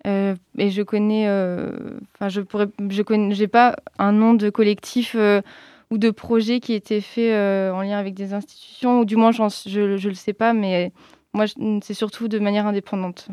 [0.09, 1.70] Euh, et je connais, euh,
[2.14, 5.42] enfin, je pourrais, je connais, j'ai pas un nom de collectif euh,
[5.90, 7.32] ou de projet qui était fait
[7.70, 10.92] en lien avec des institutions, ou du moins, je, je le sais pas, mais
[11.32, 11.46] moi,
[11.82, 13.28] c'est surtout de manière indépendante.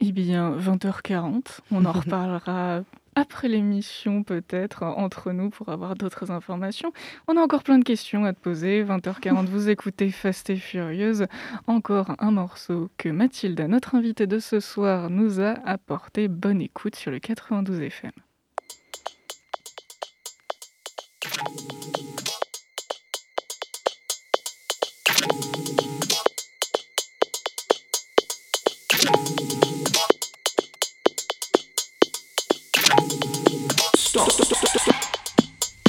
[0.00, 2.82] Eh bien, 20h40, on en reparlera
[3.14, 6.92] après l'émission peut-être entre nous pour avoir d'autres informations.
[7.28, 8.84] On a encore plein de questions à te poser.
[8.84, 11.26] 20h40, vous écoutez Fast et Furieuse.
[11.66, 16.28] Encore un morceau que Mathilda, notre invitée de ce soir, nous a apporté.
[16.28, 18.12] Bonne écoute sur le 92 FM.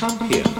[0.01, 0.31] champion.
[0.31, 0.50] here.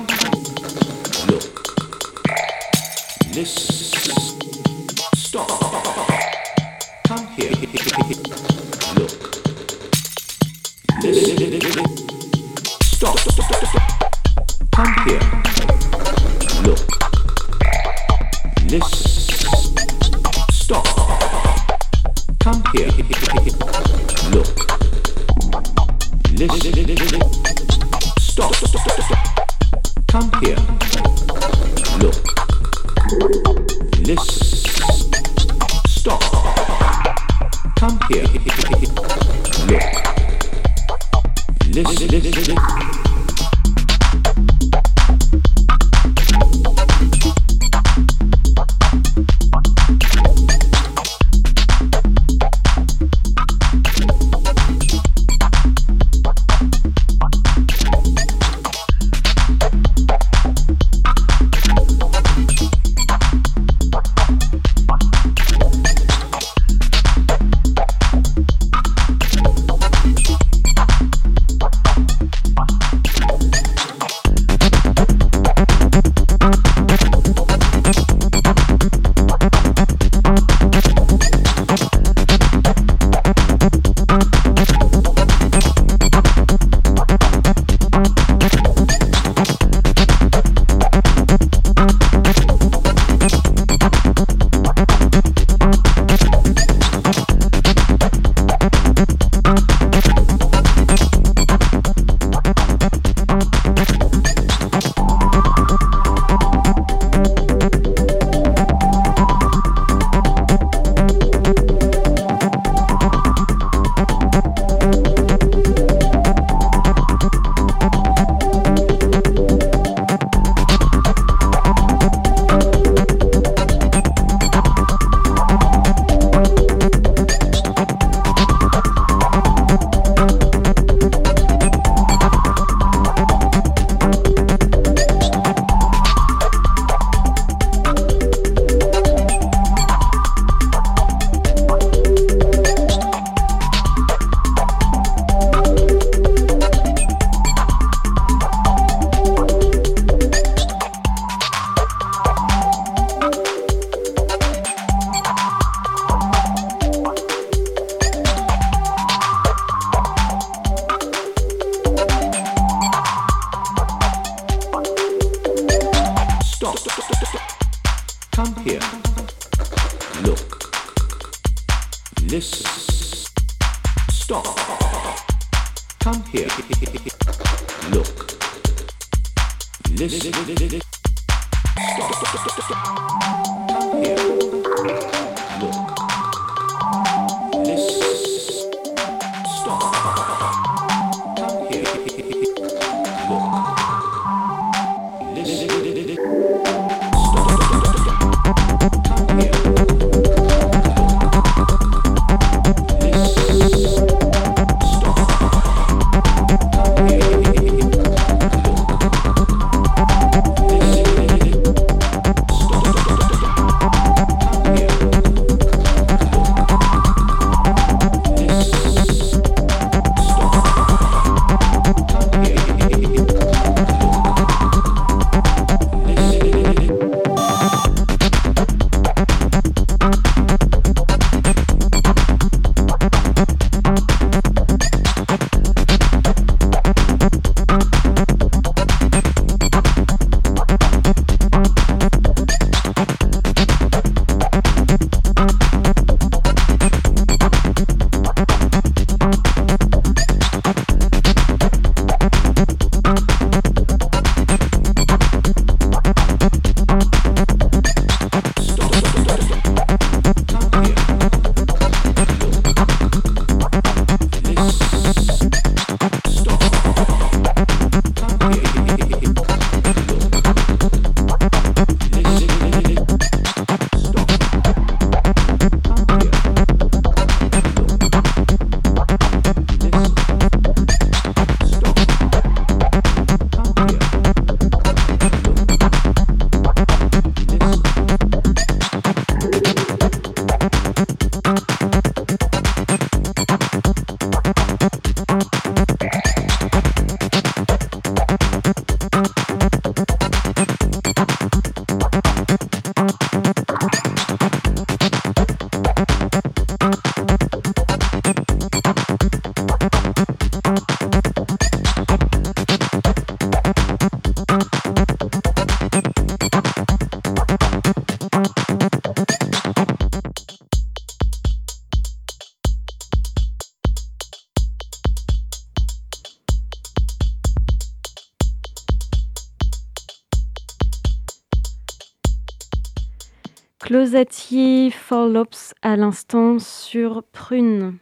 [337.32, 337.98] Prune.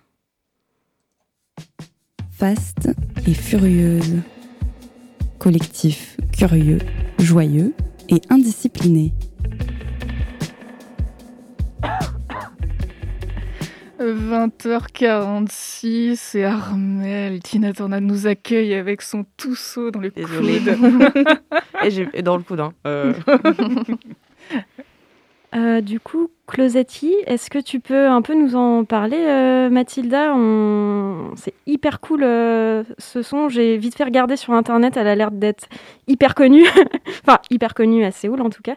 [2.31, 2.89] Faste
[3.27, 4.21] et furieuse.
[5.39, 6.79] Collectif curieux,
[7.19, 7.73] joyeux
[8.09, 9.13] et indiscipliné.
[14.99, 20.59] 20h46 et Armel, Tina nous accueille avec son trousseau dans le Désolée.
[20.59, 21.13] coude.
[21.83, 22.59] et, j'ai- et dans le coude.
[22.61, 22.73] hein.
[22.87, 23.13] Euh,
[25.55, 30.35] Euh, du coup, Closati, est-ce que tu peux un peu nous en parler, euh, Mathilda?
[31.35, 33.49] C'est hyper cool euh, ce son.
[33.49, 35.67] J'ai vite fait regarder sur internet, elle a l'air d'être
[36.07, 36.67] hyper connue.
[37.25, 38.75] enfin, hyper connue à Séoul en tout cas.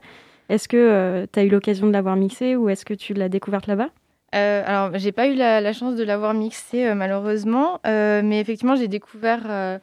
[0.48, 3.66] Est-ce que tu as eu l'occasion de l'avoir mixée ou est-ce que tu l'as découverte
[3.66, 3.88] là-bas?
[4.34, 9.78] Euh, alors, j'ai pas eu la, chance de l'avoir mixé malheureusement, mais effectivement, j'ai découvert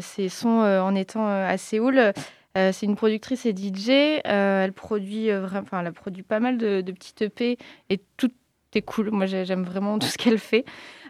[0.00, 2.12] ces sons en étant à Séoul.
[2.58, 4.20] Euh, c'est une productrice et DJ.
[4.26, 7.56] euh, elle produit euh, vraiment, enfin, elle a produit pas mal de, petites EP
[7.90, 8.30] et tout
[8.74, 9.10] est cool.
[9.10, 10.64] Moi, j'ai- j'aime vraiment tout ce qu'elle fait.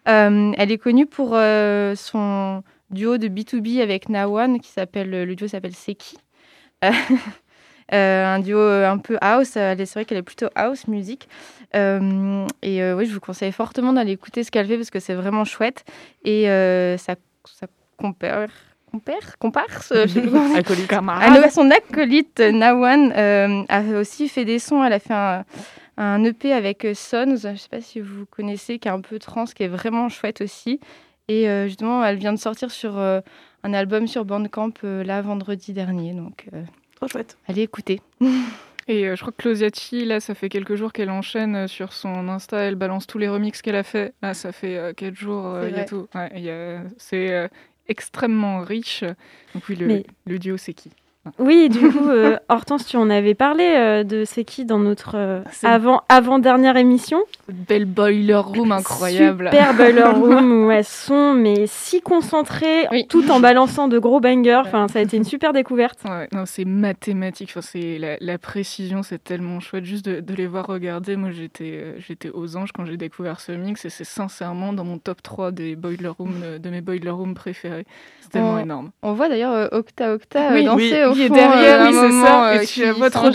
[0.05, 5.75] Elle est connue pour son duo de B2B avec Nawan qui s'appelle le duo s'appelle
[5.75, 6.17] Seki.
[7.93, 9.51] Un duo un peu house.
[9.51, 11.29] C'est vrai qu'elle est plutôt house music.
[11.75, 15.45] Et oui, je vous conseille fortement d'aller écouter ce qu'elle fait parce que c'est vraiment
[15.45, 15.85] chouette.
[16.25, 16.47] Et
[16.99, 17.67] sa, sa
[18.97, 20.07] compère, comparse, euh,
[20.57, 20.93] acolyte.
[20.93, 24.85] ah non, son acolyte euh, Nawan euh, a aussi fait des sons.
[24.85, 25.45] Elle a fait un,
[25.97, 29.19] un EP avec Sons, je ne sais pas si vous connaissez, qui est un peu
[29.19, 30.79] trans, qui est vraiment chouette aussi.
[31.29, 33.21] Et euh, justement, elle vient de sortir sur euh,
[33.63, 36.13] un album sur Bandcamp euh, là vendredi dernier.
[36.13, 36.63] Donc, euh,
[36.97, 37.37] Trop chouette.
[37.49, 38.01] allez écouter.
[38.89, 41.93] Et euh, je crois que Closiati, là, ça fait quelques jours qu'elle enchaîne euh, sur
[41.93, 44.13] son Insta, elle balance tous les remixes qu'elle a fait.
[44.23, 46.07] Là, ça fait euh, quelques jours, euh, C'est il y a tout.
[46.17, 47.47] Ouais, il y a- C'est euh,
[47.89, 49.05] extrêmement riche.
[49.55, 50.91] Donc oui, le, Mais- le duo, c'est qui?
[51.39, 55.13] Oui, du coup, euh, Hortense, tu en avais parlé euh, de C'est qui dans notre
[55.17, 57.21] euh, C'est- avant, avant-dernière émission?
[57.49, 59.49] Belle boiler room incroyable.
[59.53, 63.07] Super Boiler Room où elles sont mais si concentrées Oui.
[63.09, 64.63] tout en balançant de gros bangers.
[64.65, 66.01] Enfin, ça a été une super découverte.
[66.05, 67.51] Ouais, non, c'est mathématique.
[67.53, 71.15] Enfin, c'est la, la précision, c'est tellement chouette juste de, de les voir regarder.
[71.15, 74.99] Moi, j'étais, j'étais aux anges quand j'ai découvert ce mix et c'est sincèrement dans mon
[74.99, 77.87] top 3 des boiler room, de mes boiler room préférés.
[78.23, 78.91] C'est tellement énorme.
[79.03, 82.01] On voit d'ailleurs Octa Octa Oui, danser oui, au il est derrière, euh, oui, un
[82.01, 83.31] c'est moment, ça, et euh, tu qui la vois trop euh.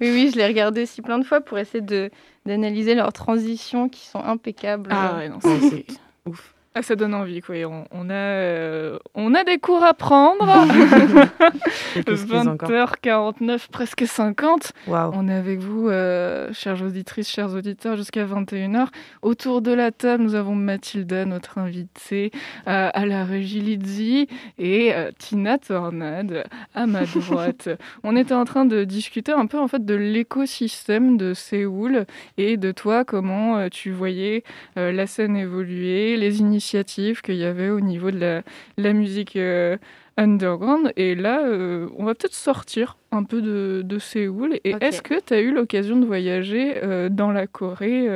[0.00, 2.10] oui, oui, je l'ai regardé aussi plein de fois pour essayer de
[2.46, 4.88] d'analyser leurs transitions qui sont impeccables.
[4.92, 5.84] Ah ouais, non, c'est
[6.26, 6.54] ouf.
[6.74, 7.56] Ah, ça donne envie, quoi.
[7.64, 10.46] On, on a, euh, on a des cours à prendre.
[11.96, 14.72] Et qu'est-ce qu'ils ont encore 20h49, presque 50.
[14.86, 15.10] Waouh.
[15.14, 18.88] On est avec vous, euh, chères auditrices, chers auditeurs, jusqu'à 21h.
[19.22, 22.30] Autour de la table, nous avons Mathilda, notre invitée,
[22.68, 26.44] euh, à la régie Lizzie, et Tina Tornade,
[26.74, 27.70] à ma droite.
[28.04, 32.04] on était en train de discuter un peu en fait de l'écosystème de Séoul
[32.36, 34.44] et de toi, comment tu voyais
[34.76, 38.42] la scène évoluer, les initiatives qu'il y avait au niveau de la,
[38.76, 39.76] la musique euh,
[40.16, 40.92] underground.
[40.96, 44.58] Et là, euh, on va peut-être sortir un peu de, de Séoul.
[44.64, 48.08] Et est-ce que tu as eu l'occasion de voyager euh, dans la Corée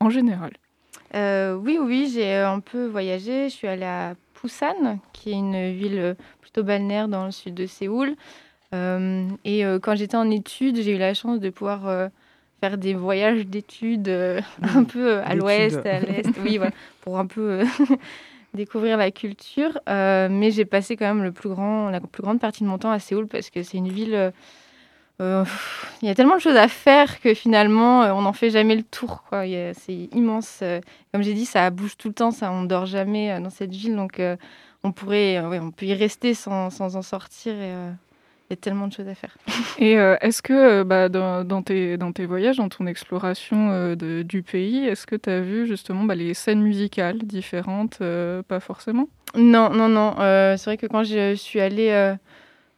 [0.00, 0.52] en général?
[1.14, 3.48] Oui, oui, j'ai un peu voyagé.
[3.48, 7.66] Je suis allée à Busan, qui est une ville plutôt balnéaire dans le sud de
[7.66, 8.16] Séoul.
[8.72, 12.10] Et quand j'étais en études, j'ai eu la chance de pouvoir
[12.64, 17.18] faire des voyages d'études euh, un peu euh, à l'ouest, à l'est, oui, voilà, pour
[17.18, 17.64] un peu euh,
[18.54, 19.78] découvrir la culture.
[19.86, 22.90] Mais j'ai passé quand même le plus grand, la plus grande partie de mon temps
[22.90, 24.32] à Séoul parce que c'est une ville.
[25.20, 25.44] il
[26.02, 29.24] y a tellement de choses à faire que finalement, on n'en fait jamais le tour.
[29.28, 29.42] quoi.
[29.74, 30.62] C'est immense.
[31.12, 33.96] comme j'ai dit, ça bouge tout le temps, ça, on dort jamais dans cette ville.
[33.96, 34.22] Donc,
[34.84, 37.52] on, pourrait, ouais, on peut y rester sans, sans en sortir.
[37.54, 37.74] Et,
[38.54, 39.36] y a tellement de choses à faire.
[39.78, 43.70] Et euh, est-ce que euh, bah, dans, dans tes, dans tes voyages, dans ton exploration
[43.70, 47.98] euh, de- du pays, est-ce que tu as vu justement bah, les scènes musicales différentes
[48.00, 49.08] euh, Pas forcément?
[49.36, 50.14] Non, non, non.
[50.56, 52.14] c'est vrai que quand je suis allée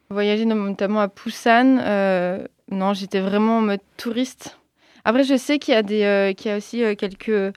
[0.09, 1.09] voyager no- notamment à
[1.55, 4.57] euh, non, j'étais vraiment en mode touriste.
[5.05, 7.53] Après, je sais qu'il y a, des, qu'il y a aussi quelques,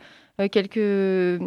[0.52, 1.40] quelques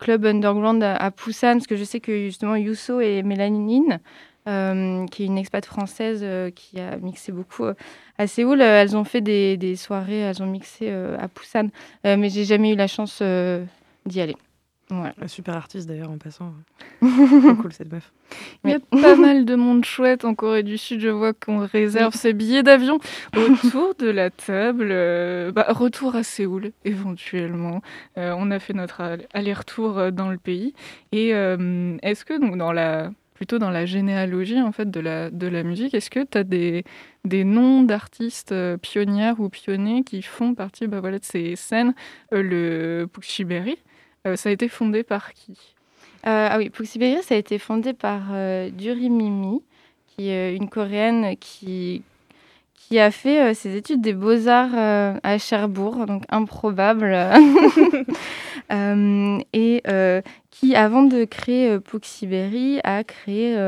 [0.00, 4.00] clubs underground à, Busan, parce que je sais que justement Yuso et Mélanine,
[4.48, 7.74] euh, qui est une expat française euh, qui a mixé beaucoup euh,
[8.18, 11.68] à Séoul, euh, elles ont fait des, des soirées, elles ont mixé euh, à Busan,
[12.06, 13.64] Euh, mais j'ai jamais eu la chance euh,
[14.06, 14.36] d'y aller.
[14.92, 15.14] Voilà.
[15.22, 16.52] Un super artiste d'ailleurs en passant.
[17.00, 18.10] Trop cool cette meuf.
[18.64, 20.98] Il y a pas mal de monde chouette en Corée du Sud.
[21.00, 22.98] Je vois qu'on réserve ses billets d'avion
[23.36, 24.88] autour de la table.
[24.90, 27.82] Euh, bah, retour à Séoul, éventuellement.
[28.18, 30.74] Euh, on a fait notre all- aller-retour dans le pays.
[31.12, 35.30] Et euh, est-ce que, donc, dans la, plutôt dans la généalogie en fait, de, la,
[35.30, 36.84] de la musique, est-ce que tu as des,
[37.24, 41.94] des noms d'artistes euh, pionnières ou pionniers qui font partie bah, voilà, de ces scènes
[42.34, 43.78] Euh, Le Pukshiberi,
[44.26, 45.56] euh, ça a été fondé par qui?
[46.22, 49.62] Ah oui, Puxiberi, ça a été fondé par euh, Duri Mimi,
[50.06, 52.02] qui est une coréenne qui,
[52.88, 57.16] qui a fait euh, ses études des beaux-arts euh, à Cherbourg, donc improbable.
[58.72, 59.82] Euh, et
[60.52, 63.58] qui, avant de créer Puxiberi, a créé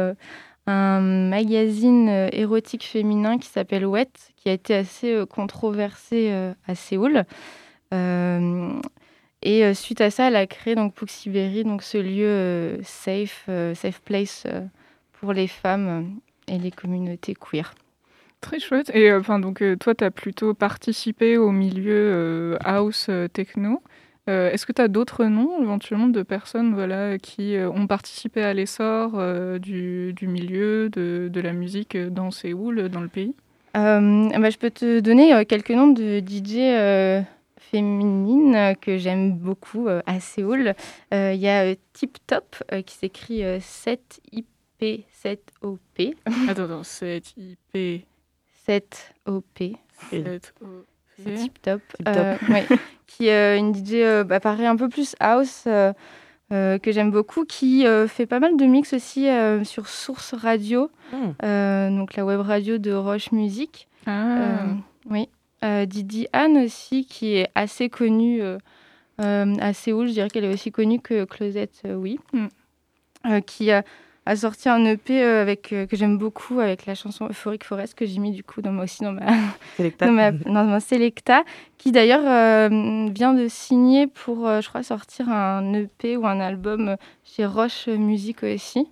[0.69, 6.33] un magazine érotique féminin qui s'appelle Wet, qui a été assez controversé
[6.69, 7.25] à Séoul.
[7.93, 8.81] Euh,
[9.43, 14.01] et suite à ça, elle a créé donc donc ce lieu euh, safe, euh, safe
[14.01, 14.47] place
[15.13, 17.75] pour les femmes et les communautés queer.
[18.43, 18.91] Très chouette.
[18.93, 23.83] Et euh, enfin, donc, euh, toi, tu as plutôt participé au milieu euh, house techno.
[24.29, 28.43] Euh, Est-ce que tu as d'autres noms, éventuellement, de personnes voilà, qui euh, ont participé
[28.43, 33.35] à l'essor euh, du, du milieu de, de la musique dans Séoul, dans le pays?
[33.75, 34.01] Bah,
[34.51, 37.25] je peux te donner quelques noms de DJ
[37.57, 40.75] féminines que j'aime beaucoup à Séoul.
[41.11, 46.15] Il y a Tip Top qui s'écrit euh, 7IP7OP.
[46.49, 48.05] Attends, attends, 7 IP,
[48.69, 49.77] 7OP.
[50.11, 50.55] 7
[51.19, 51.81] C'est Tip Top.
[51.97, 52.17] Tip Top.
[52.17, 52.67] Euh, ouais.
[53.07, 55.93] qui est une DJ, euh, bah, pareil, un peu plus house, euh,
[56.53, 60.35] euh, que j'aime beaucoup, qui euh, fait pas mal de mix aussi euh, sur Source
[60.35, 61.33] Radio, Hmm.
[61.45, 63.87] euh, donc la web radio de Roche Music.
[64.07, 64.75] Ah, Euh,
[65.11, 65.29] oui.
[65.65, 68.59] Euh, Didi Anne aussi, qui est assez connue euh,
[69.21, 70.09] euh, à Séoul.
[70.09, 72.19] Je dirais qu'elle est aussi connue que Closette, euh, oui.
[72.33, 72.47] Mm.
[73.27, 73.85] Euh, qui a,
[74.25, 77.95] a sorti un EP euh, avec, euh, que j'aime beaucoup avec la chanson Euphoric Forest
[77.95, 79.27] que j'ai mis du coup dans ma, aussi dans ma,
[79.77, 80.07] Selecta.
[80.07, 81.45] dans ma, dans ma Selecta,
[81.79, 86.97] qui d'ailleurs euh, vient de signer pour, je crois, sortir un EP ou un album
[87.25, 88.89] chez Roche Music aussi.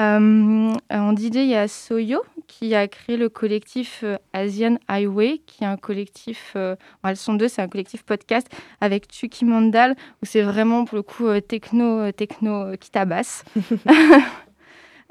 [0.00, 5.42] Euh, en DJ, il y a Soyo qui a créé le collectif euh, Asian Highway,
[5.46, 6.74] qui est un collectif, euh,
[7.04, 8.48] elles sont deux, c'est un collectif podcast
[8.80, 9.92] avec Tuki Mandal,
[10.22, 13.44] où c'est vraiment pour le coup euh, techno, techno qui tabasse.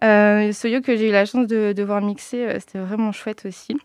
[0.01, 3.75] Euh, Soyo que j'ai eu la chance de, de voir mixer, c'était vraiment chouette aussi.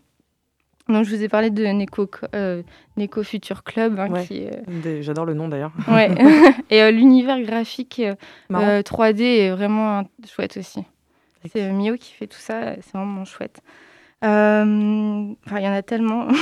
[0.87, 2.61] Donc je vous ai parlé de Neko, euh,
[2.95, 5.01] Neko Future Club, hein, Ouais.
[5.01, 5.73] J'adore le nom d'ailleurs.
[5.89, 6.09] Ouais.
[6.69, 8.15] et euh, l'univers graphique euh,
[8.49, 8.65] Marrant.
[8.65, 10.85] euh, 3D est vraiment chouette aussi.
[11.53, 13.61] C'est Mio qui fait tout ça, c'est vraiment chouette.
[14.23, 16.27] Euh, Enfin, il y en a tellement.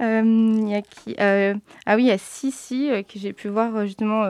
[0.00, 1.52] Euh, Il y a qui euh,
[1.84, 4.24] Ah oui, il y a Sissi que j'ai pu voir justement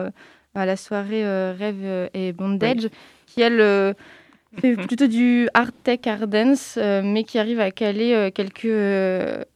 [0.53, 1.23] à la soirée
[1.53, 2.89] Rêve et Bondage,
[3.25, 3.95] qui elle
[4.59, 8.65] fait plutôt du art tech, art dance, mais qui arrive à caler quelques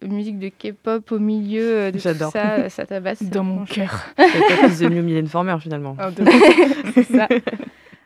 [0.08, 2.32] musiques de K-pop au milieu de tout J'adore.
[2.32, 2.54] ça.
[2.60, 3.22] euh, Ça tabasse.
[3.30, 3.90] Dans mon vraiment chouette.
[3.90, 4.06] cœur.
[4.18, 5.98] C'est pas plus de mieux Mylène Farmer finalement.
[6.00, 6.12] Ah,
[6.94, 7.28] C'est ça.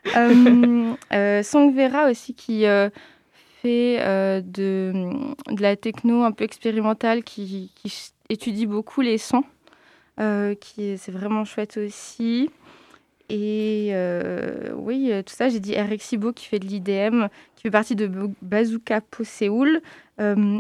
[0.16, 2.89] Euh, euh, Song Vera aussi qui euh,
[3.62, 4.91] fait euh, de,
[5.49, 7.72] de la techno un peu expérimentale, qui,
[8.30, 9.43] étudie beaucoup les sons.
[10.60, 12.49] qui est- c'est vraiment chouette aussi.
[13.30, 13.93] Et
[14.76, 18.10] oui, tout ça, j'ai dit Rexibo qui fait de l'IDM, qui fait partie de
[18.41, 19.82] Bazooka Po Séoul,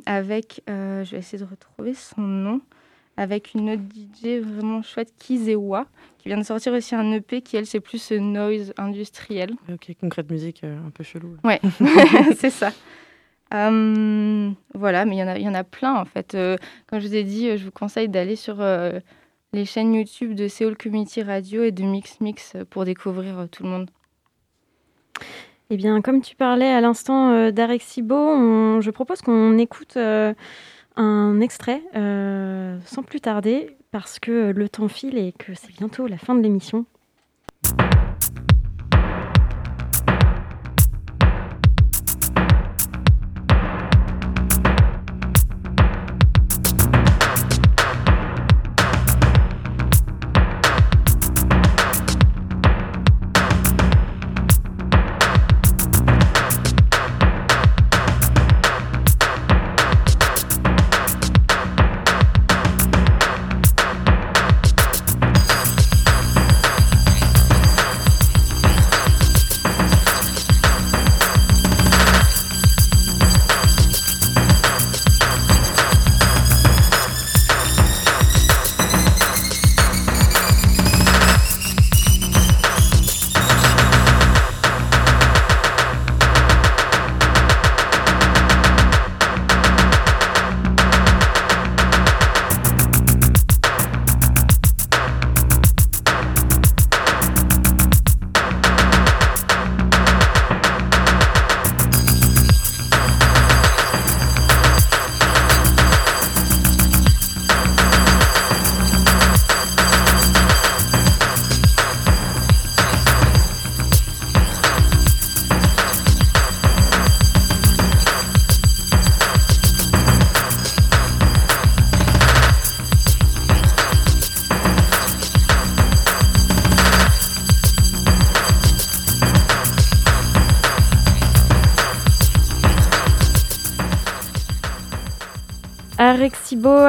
[0.05, 2.61] avec, je vais essayer de retrouver son nom,
[3.17, 5.85] avec une autre DJ vraiment chouette, Kizewa,
[6.17, 9.51] qui vient de sortir aussi un EP qui, elle, c'est plus euh, noise industriel.
[9.71, 11.37] Ok, concrète musique euh, un peu chelou.
[11.43, 11.59] Ouais,
[12.37, 12.71] c'est ça.
[13.53, 16.33] Euh, voilà, mais il y, en a- il y en a plein en fait.
[16.33, 16.57] Euh,
[16.87, 18.99] comme je vous ai dit, je vous conseille d'aller sur euh,
[19.51, 23.61] les chaînes YouTube de Seoul Community Radio et de Mix Mix pour découvrir euh, tout
[23.63, 23.89] le monde.
[25.69, 30.33] Eh bien, comme tu parlais à l'instant euh, d'Arexibo, on- je propose qu'on écoute euh,
[30.95, 36.07] un extrait euh, sans plus tarder, parce que le temps file et que c'est bientôt
[36.07, 36.85] la fin de l'émission.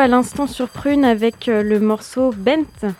[0.05, 2.93] À l'instant sur Prune avec euh, le morceau Bent.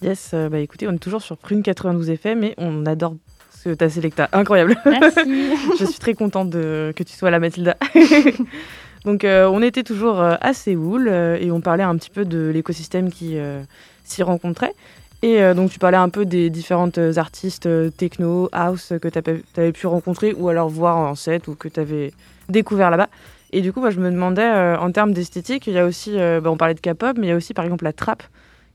[0.00, 3.16] Yes, euh, bah écoutez, on est toujours sur Prune 92 FM et on adore
[3.50, 4.28] ce ta Selecta.
[4.30, 4.76] Incroyable.
[4.86, 5.50] Merci.
[5.80, 7.76] Je suis très contente de, que tu sois là, Mathilda.
[9.04, 12.24] Donc, euh, on était toujours euh, à Séoul euh, et on parlait un petit peu
[12.24, 13.60] de l'écosystème qui euh,
[14.04, 14.74] s'y rencontrait.
[15.22, 19.18] Et euh, donc, tu parlais un peu des différentes artistes euh, techno, house que tu
[19.56, 22.12] avais pu rencontrer ou alors voir en set ou que tu avais
[22.48, 23.08] découvert là-bas.
[23.52, 26.18] Et du coup, moi, je me demandais, euh, en termes d'esthétique, il y a aussi,
[26.18, 28.22] euh, bah, on parlait de K-pop, mais il y a aussi par exemple la trap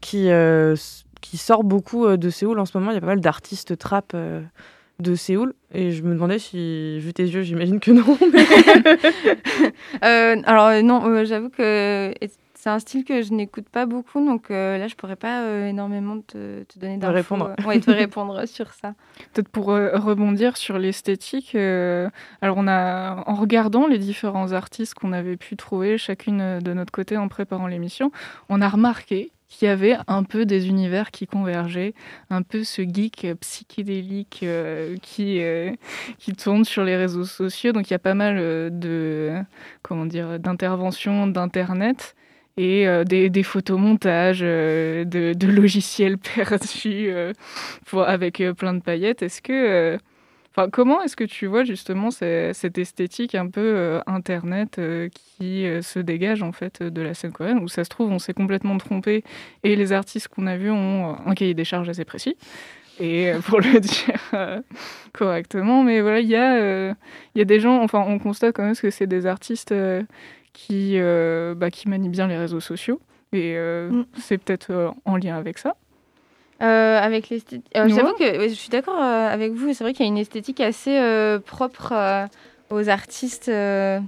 [0.02, 0.76] qui, euh,
[1.22, 2.92] qui sort beaucoup de Séoul en ce moment.
[2.92, 4.42] Il y a pas mal d'artistes trap euh,
[5.00, 5.54] de Séoul.
[5.74, 8.18] Et je me demandais si, vu tes yeux, j'imagine que non.
[10.02, 12.14] alors non, j'avoue que
[12.64, 15.68] c'est un style que je n'écoute pas beaucoup, donc euh, là je pourrais pas euh,
[15.68, 17.14] énormément te, te donner d'infos.
[17.14, 17.54] répondre.
[17.60, 18.94] euh, ouais, te répondre sur ça.
[19.34, 22.10] Peut-être pour euh, rebondir sur l'esthétique, euh,
[22.42, 26.94] alors on a, en regardant les différents artistes qu'on avait pu trouver chacune de notre
[26.94, 28.14] côté en préparant l'émission,
[28.48, 31.94] on a remarqué qu'il y avait un peu des univers qui convergeaient,
[32.30, 35.74] un peu ce geek psychédélique euh, qui, euh,
[36.18, 37.74] qui tourne sur les réseaux sociaux.
[37.74, 39.34] Donc il y a pas mal de
[39.82, 42.16] comment dire d'interventions d'internet
[42.58, 47.34] et euh, des, des photomontages euh, de, logiciels perdus euh,
[47.94, 49.22] avec plein de paillettes.
[49.22, 49.98] Est-ce que,
[50.56, 54.80] Enfin, comment est-ce que tu vois justement cette esthétique un peu internet
[55.12, 57.58] qui se dégage en fait de la scène coréenne?
[57.58, 59.24] Où ça se trouve on s'est complètement trompé
[59.64, 62.38] et les artistes qu'on a vus ont un cahier des charges assez précis
[63.00, 64.62] et pour le dire
[65.12, 66.94] correctement mais voilà il y a euh,
[67.34, 69.74] y a des gens enfin on constate quand même que c'est des artistes
[70.54, 73.00] qui euh, bah, qui manient bien les réseaux sociaux
[73.34, 74.06] et euh, Mm.
[74.18, 75.76] c'est peut-être euh, en lien avec ça
[76.60, 77.66] avec l'esthétique.
[77.76, 79.74] J'avoue que ouais, je suis d'accord avec vous.
[79.74, 80.98] C'est vrai qu'il y a une esthétique assez
[81.46, 82.30] propre
[82.70, 84.00] aux artistes de,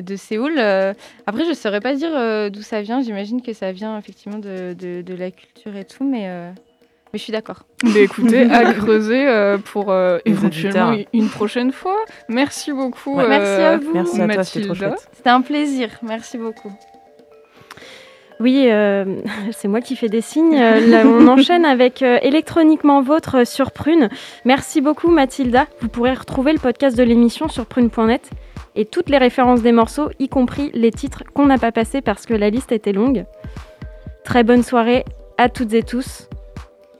[0.00, 0.58] de Séoul.
[0.58, 3.02] Après, je ne saurais pas dire d'où ça vient.
[3.02, 6.30] J'imagine que ça vient effectivement de, de, de la culture et tout, mais,
[7.12, 7.64] mais je suis d'accord.
[7.84, 11.96] Mais écoutez, à creuser euh, pour euh, éventuellement une prochaine fois.
[12.28, 13.16] Merci beaucoup.
[13.16, 13.28] Ouais.
[13.28, 13.92] Merci à vous.
[13.92, 14.74] Merci à toi, Mathilda.
[14.74, 15.08] chouette.
[15.12, 15.90] C'était un plaisir.
[16.02, 16.72] Merci beaucoup.
[18.42, 19.04] Oui, euh,
[19.52, 20.56] c'est moi qui fais des signes.
[20.56, 24.08] Euh, là, on enchaîne avec euh, Électroniquement Vôtre sur Prune.
[24.44, 25.66] Merci beaucoup Mathilda.
[25.80, 28.30] Vous pourrez retrouver le podcast de l'émission sur prune.net
[28.74, 32.26] et toutes les références des morceaux, y compris les titres qu'on n'a pas passés parce
[32.26, 33.26] que la liste était longue.
[34.24, 35.04] Très bonne soirée
[35.38, 36.28] à toutes et tous.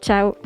[0.02, 0.36] Ciao